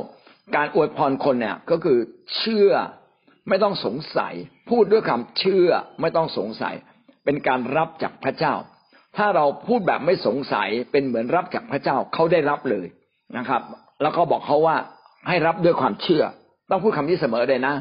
[0.56, 1.98] การอวยพรคนเนี่ยก็คือ
[2.38, 2.72] เชื่อ
[3.50, 4.34] ไม่ต้องสงสัย
[4.70, 5.70] พูดด้วยคำเชื่อ
[6.02, 6.76] ไม่ต้องสงสัย
[7.26, 8.54] เป็นการรับจากพระเจ้า
[9.18, 12.88] ถ้าเราพูดแบบไม่สงสัยเป็นเหมือนรับจากพระเจ้าเขาได้รับเลย
[13.38, 13.62] นะครับ
[14.02, 14.78] แล้วก็บอกเขาว่า
[15.28, 16.24] ให้รับด้วยความเชื่อ
[16.70, 17.76] ต้องพูดคำนี้เสมอเลยนะ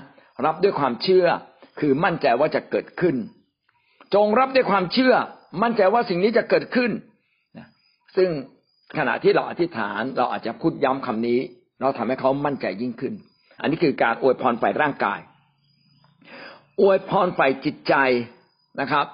[0.47, 1.27] รับด้วยความเชื่อ
[1.81, 3.16] คือมั่นใจว่าจะเกิดขึ้น
[4.14, 5.14] จงรับด้วยความเชื่อ
[5.62, 6.91] มั่นใจว่าสิ่งนี้จะเกิดขึ้น
[8.16, 8.29] ซึ่ง
[8.99, 11.41] ขณะที่เราอธิษฐานเราอาจจะพูดย้ำคำนี้
[11.81, 13.14] เราทำให้เขามั่นใจยิ่งขึ้น
[13.61, 15.20] อันนี้คือการอวยพรฝ่ายร่างกาย
[16.81, 17.95] อวยพรฝ่ายจิตใจ
[18.81, 19.07] นะครับ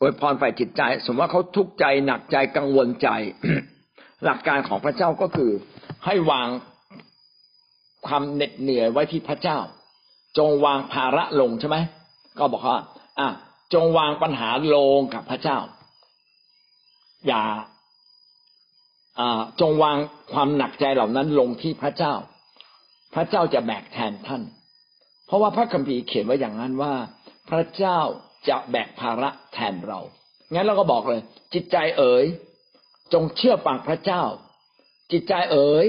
[0.00, 3.08] อวยพรฝ่ายจิตใจ สมมติว่าเขาทุกข์ใจหนักใจกังวลใจ
[4.24, 5.50] หลักการของพระเจ้าก็คือ
[6.06, 6.48] ให้วาง
[8.06, 9.58] ความเหน็ดเหนื่อยไว้ที่พระเจ้า
[10.38, 11.76] จงวางภาระลงใช่ไหม
[12.38, 12.78] ก็บอกว่า
[13.20, 13.28] อะ
[13.74, 15.58] จงวางปัญหาลงกับพระเจ้า
[17.26, 17.42] อย่า
[19.60, 19.96] จงวาง
[20.32, 22.14] ความหนักใจเหล่านั้นลงที่พระเจ้า
[23.14, 24.42] พระเจ้าจะแบกแทนท่าน
[25.26, 26.94] เพราะว่าพระคัมภีร์เขียนไว้อย่างนั้นว่า
[27.50, 27.98] พระเจ้า
[28.48, 30.00] จะแบกภาระแทนเรา
[30.52, 31.20] งั้นเราก็บอกเลย
[31.54, 32.24] จิตใจเอ๋ย
[33.12, 34.22] จงเชื่อฟังพระเจ้า
[35.12, 35.86] จิตใจเอ๋ย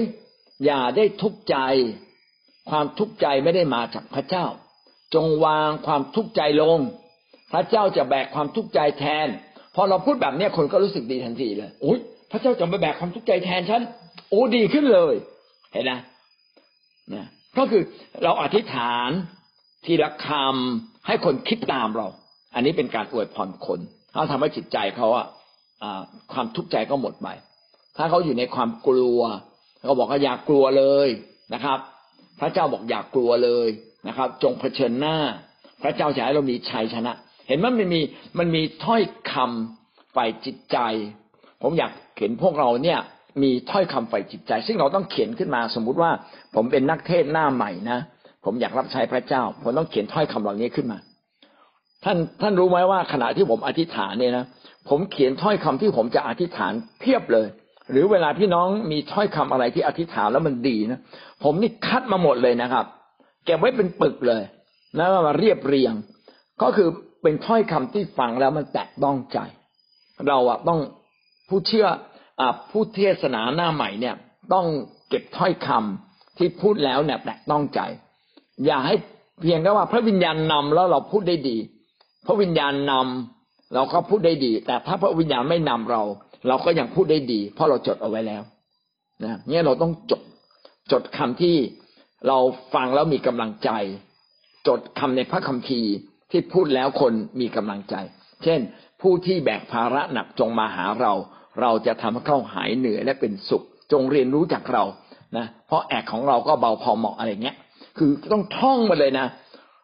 [0.64, 1.56] อย่าได้ทุกข์ใจ
[2.70, 4.46] ความทุกข์ใจไม่ได้มาจากพระเจ้า
[5.14, 6.78] จงวางความทุกข์ใจลง
[7.52, 9.28] พระเจ้าจะแบกความทุกข์ใจแทน
[9.74, 11.98] พอเราพูดแบบนี้คนก็รู้สึกดีทันทีเลยโอ้ย
[12.30, 13.82] พระเจ้าจะมาแบกความทุกข์ใจแทนฉัน
[14.28, 15.14] โอ้ดีขึ้นเลย
[15.72, 15.92] เห็นไหม
[17.14, 17.26] นะ
[17.58, 17.82] ก็คือ
[18.22, 19.10] เราอธิษฐาน
[19.84, 22.06] ทีละคำให้คนคิดตามเรา
[22.54, 23.80] อันนี้เป็นการอวยพรคน
[24.12, 25.26] เขาทำให้จิตใจเขาอะ
[26.32, 27.28] ความทุกข์ใจก็หมดไป
[27.96, 29.20] ถ้าเขาอยู่ในความกลัว
[29.86, 31.08] เขาบอกว่าอย่ากกลัวเลย
[31.54, 31.78] นะครับ
[32.40, 33.68] พระเจ้าบอกอย่ากกลัวเลย
[34.08, 35.16] นะครับ จงเผชิญหน้า
[35.82, 37.12] พระเจ้าจะให้เรามีชัยชนะ
[37.48, 38.00] เห็นว่ามันมี
[38.38, 39.02] มันมีถ้อย
[39.32, 40.78] คำฝ่ายจิตใจ
[41.62, 42.98] ผมอยาก เห็นพวกเราเนี่ย
[43.42, 46.10] มีถ้อยคำฝ่ายจิตใจ ซึ่งเราต้องเขียนขึ้นมาสมมุติว่า
[46.54, 47.98] ผมเป็นนักเทศหน้าใหม่นะ
[48.44, 50.98] ผมอยากรับใช้พระเจ้า ผมต้องเขียนถ้อยคำเหล่านี้ขึ้นมา
[52.04, 54.44] ท่านท่านรู้ไหมว่าขณะที่ผมอธิษฐานเนี่ยนะ
[54.88, 57.46] ผมเขียนถ้อยคำที่ผมจะอธิษฐานเพียบเลย
[57.90, 61.00] หรือเวลาพี่น้องมีถ้อยคำอะไรที่อธิษฐานแล้วมันดีนะ
[61.42, 62.84] ผมนี่คัดมาหมดเลยนะครับ
[63.44, 64.42] เก็บไว้เป็นปึกเลย
[64.96, 65.94] แล้วมาเรียบเรียง
[66.62, 66.88] ก็คือ
[67.22, 69.38] เป็นถ้อยคำที่ฟังแล้วมันแตะต้องใจ
[70.28, 70.80] เราอะต้อง
[71.48, 71.86] ผู้เชื่อ
[72.70, 74.16] ผู้เทศนาหน้าใหม่เนี่ย
[74.52, 74.66] ต้อง
[75.08, 77.80] เก็บถ้อยคำที่พูดแล้วเนี่ยแตะต้องใจ
[78.66, 78.94] อย่าให้
[79.40, 81.56] เพียงแค่ว่าพระวิญญาณนำแล้วเราพูดได้ดี
[82.26, 86.02] พระวิญญาณนำเราก็พูดได้ดี แต่ถ้าพระวิญญาณไม่นำเรา
[86.48, 88.42] เราก็ยังพูดได้ดี เพราะเราจดเอาไว้แล้ว
[89.24, 90.22] นะเนี่ยเราต้องจด
[90.92, 91.56] จดคำที่
[92.28, 92.38] เรา
[92.74, 93.70] ฟังแล้วมีกำลังใจ
[94.68, 95.92] จดคำในพระคัมภีร์
[96.30, 97.94] ที่พูดแล้วคนมีกำลังใจ
[98.44, 98.60] เช่น
[99.00, 101.12] ผู้ที่แบกภาระหนักจงมาหาเรา
[101.60, 104.84] เราจะทำให้เขาหายเหนื่อยและเป็นสุข จงเรียนรู้จากเรา
[105.36, 107.56] นะเพราะแอกของเราก็เบาพอเหมาะอะไรเงี้ย
[107.98, 109.26] คือต้องท่องมาเลยนะ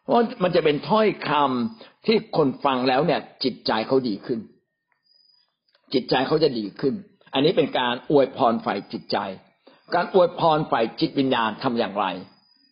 [0.03, 4.39] เพราะมันจะเป็นถ้อยคำที่คนฟังแล้วเนี่ย จิตใจเขาดีขึ้น
[5.93, 6.93] จิตใจเขาจะดีขึ้น
[7.33, 9.17] อันนี้เป็นการอวยพรฝ่ายจิตใจ
[9.95, 12.05] การอวยพรฝ่ายจิตวิญญาณทำอย่างไร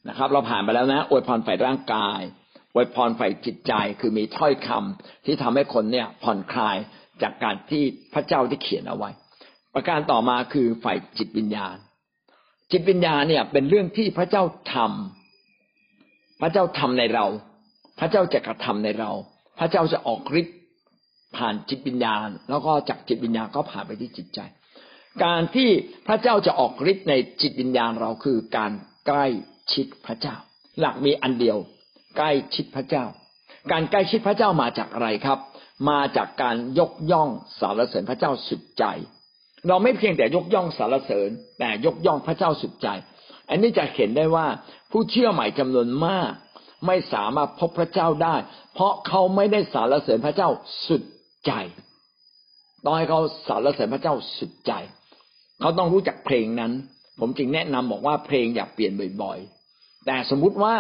[0.10, 2.20] นะครับ เราผ่านไปแล้วนะอวยพรฝ่ายร่างกาย
[2.74, 6.78] อวยพรฝ่ายจิตใจคือมีถ้อยคำที่ทำให้คนเนี่ยผ่อนคลาย
[7.22, 9.10] จากการที่พระเจ้าที่เขียนเอาไว้
[9.74, 11.76] ประการต่อมาคือฝ่ายจิตวิญญาณ
[12.72, 14.44] จิตวิญญาณเนี่ย เป็นเรื่องที่พระเจ้า
[14.74, 17.26] ทำพระเจ้าทำในเรา
[18.00, 19.12] พระเจ้าจะกระทำในเรา
[19.60, 20.58] พระเจ้าจะออกฤทธิ์
[21.38, 24.40] ผ่านจิตวิญญาณ แล้วก็จากจิตวิญญาณก็ผ่านไปที่จิตใจ
[25.24, 25.70] การที่
[26.08, 28.72] พระเจ้าจะออกฤทธิ์ในจิตวิญญาณเราคือการ
[29.08, 29.28] ใกล้
[29.74, 30.36] ชิดพระเจ้า
[30.80, 31.58] หลักมีอันเดียว
[32.18, 33.06] ใกล้ชิดพระเจ้า
[33.72, 35.40] การใกล้ชิดพระเจ้ามาจากอะไรครับ
[35.90, 38.86] มาจากการยกย่องสารเสริญพระเจ้าสุดใจ
[39.68, 42.88] เราไม่เพียงแต่ยกย่องสารเสริญ แต่ยกย่องพระเจ้าสุดใจ
[43.50, 44.48] อันนี้จะเห็นได้ว่า
[44.92, 46.32] ผู้เชื่อใหม่จำนวนมาก
[46.86, 48.36] ไม่สามารถพบพระเจ้าได้
[48.74, 50.50] เพราะเขาไม่ได้สารเสริญพระเจ้า
[50.88, 51.04] สุด
[51.46, 51.52] ใจ
[52.84, 54.72] ต้องให้เขาสารเสริญพระเจ้าสุดใจ
[55.62, 56.72] เขาต้องรู้จักเพลงนั้น
[57.20, 60.76] ผมจึงแนะนำบอกว่าเพลงอย่าเปลี่ยนบ่อยๆ แต่สมมุติว่า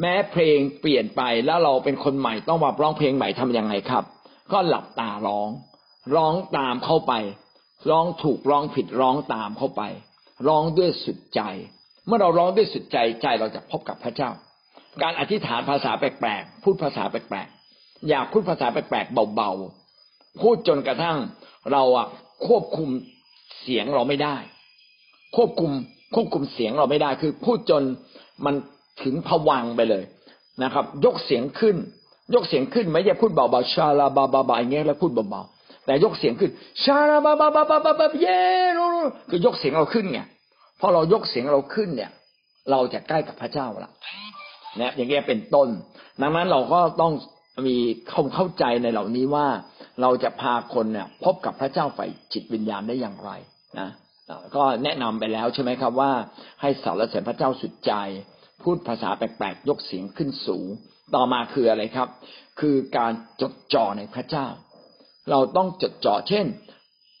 [0.00, 4.04] แม้เพลงเปลี่ยนไปแล้วเราเป็นคนใหม่ต้องมาร้องเพลงใหม่ทํำยังไงครับ
[4.52, 5.48] ก็หลับตาร้อง
[6.14, 7.12] ร้องตามเข้าไป
[7.90, 9.82] ร้องถูกร้องผิดร้องตามเข้าไป
[10.48, 11.40] ร้องด้วยสุดใจ
[12.06, 14.30] เมื่อเราร้องด้วยสุดใจใจเราจะพบกับพระเจ้า
[15.02, 21.18] การอธิษฐานภาษาแปลกๆพูดภาษาแปลกๆอยากพูดภาษาแปลกๆเบาๆพูดจนกระทั่ง
[21.72, 22.06] เราอะ
[22.46, 22.88] ควบคุม
[23.60, 24.36] เสียงเราไม่ได้
[25.36, 25.70] ควบคุม
[26.14, 27.82] ควบคุมเสียงเราไม่ได้คือพูดจน
[28.44, 28.54] มัน
[29.02, 30.04] ถึงผวังไปเลย
[30.62, 31.76] นะครับ ยกเสียงขึ้น
[32.34, 36.50] ยกเสียงขึ้นไม่ใช่พูดเบาๆชาลาบาบาบาอย่างเงี้ยแล้วพูดเบาๆแต่ยกเสียงขึ้น
[36.84, 38.42] ชาลาบาบาบาบาบาบาเย่
[39.30, 40.20] คือยกเสียงเราขึ้นไง
[40.80, 42.10] พอเรายกเสียงเราขึ้นเนี่ย
[42.70, 43.90] เราจะใกล้กับพระเจ้าละ
[44.80, 45.68] นะอย่างเงี้ยเป็นต้น
[46.20, 47.12] ดังนั้นเราก็ต้อง
[47.68, 47.76] มี
[48.10, 49.46] ความเข้าใจในเหล่านี้ว่า
[50.02, 53.30] เราจะพาคนเนี่ย พบกับพระเจ้าฝ่ายจิตวิญญาณได้อย่างไร
[53.80, 53.88] นะ
[54.56, 56.12] ก็แนะนำไปแล้วใช่ไหมครับว่า
[56.60, 57.92] ให้สารเสริญพระเจ้าสุดใจ
[58.62, 60.68] พูดภาษาแปลกๆยกเสียงขึ้นสูง
[61.14, 62.08] ต่อมาคืออะไรครับ
[62.60, 64.46] คือการจดจ่อในพระเจ้า
[65.30, 66.46] เราต้องจดจ่อเช่น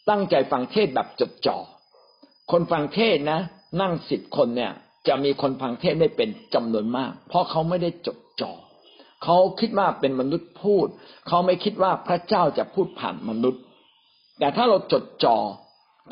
[0.08, 1.56] ตั้งใจฟังเทศแบบจดจ่อ
[2.50, 3.40] คนฟังเทศนะ
[3.80, 4.72] นั่งสิบคนเนี่ย
[5.08, 8.52] จะมีคนฟังเทศได้เป็นจำนวนมาก เพราะเขาไม่ได้จดจ่อ
[9.24, 10.86] เขาคิดว่าเป็นมนุษย์พูด
[11.28, 13.62] เขาไม่คิดว่าพระเจ้าจะพูดผ่านมนุษย์
[14.38, 15.36] แต่ถ้าเราจดจ่อ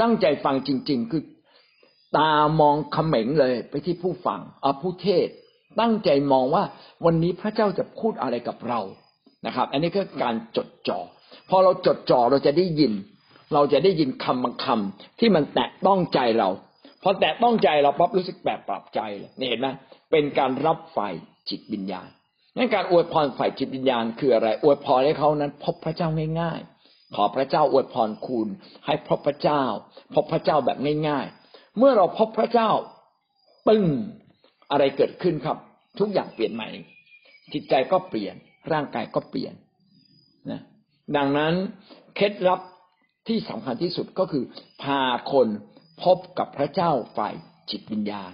[0.01, 1.23] ตั้งใจฟังจริง ๆ คือ
[2.19, 5.29] ตามองเขม็งเลยไปที่ผู้ฟังเอาผู้เทศ
[5.81, 6.65] ตั้งใจมองว่า
[7.05, 8.81] วันนี้พระเจ้าจะพูดอะไรกับเรา
[9.47, 10.99] นะครับ อันนี้ก็การจดจอ่อ
[11.49, 12.93] พอเราจดจ่อเราจะได้ยิน
[13.55, 16.49] เราจะได้ยินคำบางคำที่มันแตะต้องใจเรา
[17.03, 19.69] พอแตะต้องใจเราปั๊บรู้สึกแบบปรับใจเลยนี่เห็นไหม
[20.11, 21.15] เป็นการรับฝ่าย
[21.49, 22.09] จิตวิญญาณ
[22.57, 26.09] นั่นการอวยพรฝ่ายจิตวิญญาณคืออะไร อวยพรให้เขานั้น พบพระเจ้า
[26.41, 28.49] ง่ายๆ ขอพระเจ้าอวยพรคุณ
[28.87, 29.63] ให้พบพระเจ้า
[30.15, 32.71] พบพระเจ้าแบบง่าย ๆ เมื่อเราพบพระเจ้า
[33.69, 33.85] ปึ้ง
[34.71, 35.59] อะไรเกิดขึ้นครับ
[35.99, 36.69] ทุกอย่างเปลี่ยนใหม่
[37.53, 38.35] จิตใจก็เปลี่ยน
[38.73, 39.55] ร่างกายก็เปลี่ยน
[40.51, 40.61] นะ
[41.17, 41.55] ดังนั้น
[42.17, 42.61] เคล็ดลับ
[43.29, 44.45] ที่สำคัญที่สุดก็คือ
[44.83, 45.01] พา
[45.33, 45.49] คน
[46.03, 47.35] พบกับพระเจ้าฝ่าย
[47.71, 48.33] จิตวิญญาณ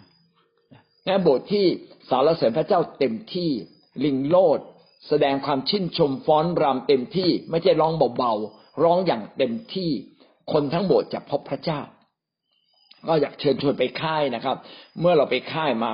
[1.05, 1.67] ในบทที่
[2.09, 3.51] สารเสริญพระเจ้าเต็มที่
[4.05, 4.61] ลิงโลด
[5.09, 9.91] แสดงความชื่นชมฟ้อนรำเต็มที่ ไม่ใช่ร้องเบาๆร้องอย่างเต็มที่
[10.53, 11.81] คนทั้งโบสถ์จะพบพระเจ้า
[13.09, 14.57] ก็อยากเชิญชวนไปค่ายนะครับ
[15.01, 15.91] เมื่อเราไปค่ายมา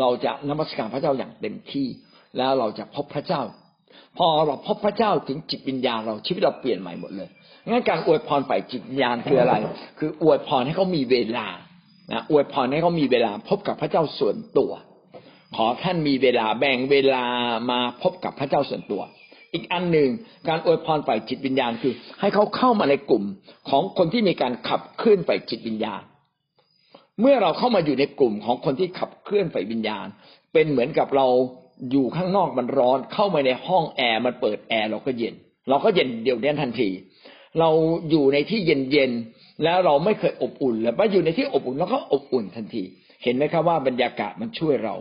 [0.00, 1.86] เราจะนมัสการพระเจ้าอย่างเต็มที่
[2.38, 3.42] แล้วเราจะพบพระเจ้า
[4.18, 7.28] พอเราพบพระเจ้าถึงจิตวิญญาณเราชีวิตเราเปลี่ยนใหม่หมดเลย
[7.66, 9.54] งั้นการอวยพรฝ่ายจิตวิญญาณคืออะไร
[9.98, 11.46] คืออวยพรให้เขามีเวลา
[12.12, 14.72] นะอวยพรให้เขามีเวลาพบกับพระเจ้าส่วนตัว
[15.56, 17.24] ขอท่านมีเวลาแบ่งเวลา
[17.70, 19.02] มาพบกับพระเจ้าส่วนตัว
[19.52, 20.08] อีกอันหนึ่ง
[20.48, 23.24] การอวยพรฝ่ายจิตวิญญาณคือ ให้เขาเข้ามาในกลุ่ม
[23.68, 26.02] ของคนที่มีการขับเคลื่อนฝ่ายจิตวิญญาณ
[27.20, 30.06] เมื่อเราเข้ามาอยู่ในกลุ่มของคนที่ขับเคลื่อนไฟวิญญาณ
[30.52, 31.26] เป็นเหมือนกับเรา
[31.90, 35.34] อยู่ข้างนอกมันร้อน เข้ามาในห้องแอร์มันเปิดแอร์เราก็เย็น
[35.68, 36.88] เราก็เย็นเดี๋ยวนี้ทันที
[37.60, 37.70] เรา
[38.10, 39.10] อยู่ในที่เย็นเย็น
[39.64, 42.82] แล้วเราไม่เคยอบอุ่นเลยมาอยู่ในที่อบอุ่นแล้วก็อบอุ่นทันที
[43.22, 44.94] เห็นไหมครับว่าบรรยากาศมันช่วยเรา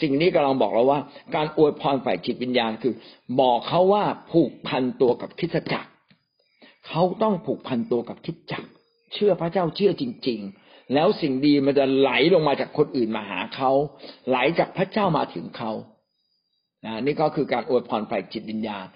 [0.00, 1.00] สิ่งนี้กำลังบอกเราว่า
[1.34, 2.94] การอวยพรฝ่ายจิตวิญญาณคือ
[3.40, 5.90] บอกเขาว่าผูกพันตัวกับคริสตจักร
[6.88, 8.68] เขาต้องผูกพันตัวกับคริสตจักร
[9.12, 13.70] เชื่อพระเจ้าเชื่อจริง ๆ แล้วสิ่งดีมันจะไหลลงมาจากคนอื่นมาหาเขา
[14.28, 15.72] ไหลจากพระเจ้ามาถึงเขา
[16.84, 18.86] นะนี่ก็คือการอวยพรฝ่ายจิตวิญญาณ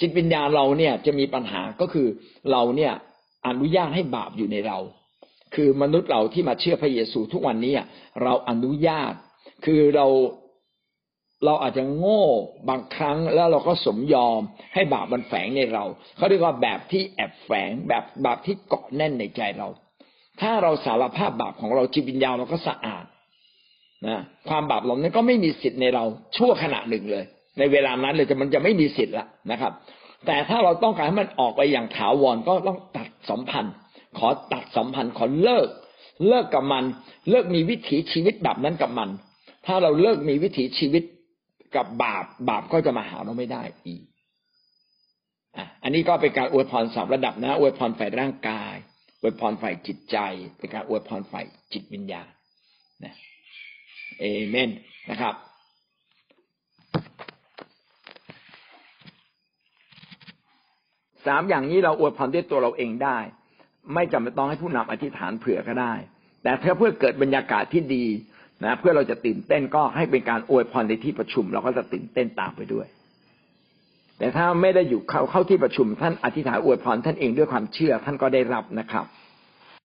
[0.00, 2.06] จิตวิญญาณเราเนี่ยจะมีปัญหาก็คือ
[2.50, 2.92] เราเนี่ย
[3.46, 4.78] อนุญาตให้บาปอยู่ในเรา
[5.54, 7.72] คือมนุษย์เราที่มาเชื่อพระเยซูทุกวันนี้
[8.22, 9.12] เราอนุญาต
[9.64, 10.06] คือเรา
[11.44, 12.24] เราอาจจะโง่
[12.68, 14.40] บางครั้งแล้วเราก็สมยอม
[14.74, 15.84] ให้บาปมันแฝงในเรา
[16.16, 19.68] เขาเรียกว่าแบบที่แอบแฝงแบบบาปที่เกาะแน่นในใจเรา
[20.40, 23.04] ถ้าเราสารภาพบาปของเราจิตวิญญาณเราก็สะอาด
[24.08, 26.04] นะความบาปเหล่านั้นก็ไม่มีสิทธิ์ในเรา
[26.36, 27.24] ชั่วขณะหนึ่งเลย
[27.58, 29.72] ในเวลานั้นเลยจะมันจะไม่มีสิทธิ์ละนะครับ
[30.26, 33.74] แต่ถ้าเราต้องการให้มันออกไปอย่างถาวรก็ต้องตัดสัมพันธ์
[34.18, 35.68] ขอตัดสัมพันธ์ขอเลิก
[36.28, 36.84] เลิกกับมัน
[37.30, 39.08] เลิกมีวิถีชีวิตแบบนั้นกับมัน
[39.66, 41.02] ถ้าเราเลิกมีวิถีชีวิต
[41.76, 44.02] กับบาปบาปก็จะมาหาเราไม่ได้อีก
[45.82, 48.74] อันนี้ก็เป็นการอวยพรสามระดับนะอวยพรฝ่ายร่างกาย
[49.20, 50.16] อวยพรฝ่ายจิตใจ
[50.58, 52.28] เป็นการอวยพรฝ่ายจิตวิญญาณ
[53.04, 53.14] นะ
[54.20, 54.70] เอเมน
[55.10, 55.34] นะครับ
[61.26, 63.18] สามอย่างนี้เราอวยพรด้วยตัวเราเองได้
[63.94, 65.94] ไม่จำเป็นต้องให้ผู้นำอธิษฐานเผื่อก็ได้
[66.42, 68.04] แต่ถ้าเพื่อเกิดบรรยากาศที่ดี
[68.64, 72.86] นะเพื่อเราจะตื่นเต้นก็ให้เป็นการอวยพรในที่ประชุม เราก็จะตื่นเต้นตามไปด้วย
[74.18, 79.04] แต่ถ้าไม่ได้อยู่เข้าเข้าที่ประชุมท่านอธิษฐานอวยพรท่านเองด้วยความเชื่อท่านก็ได้รับนะครับ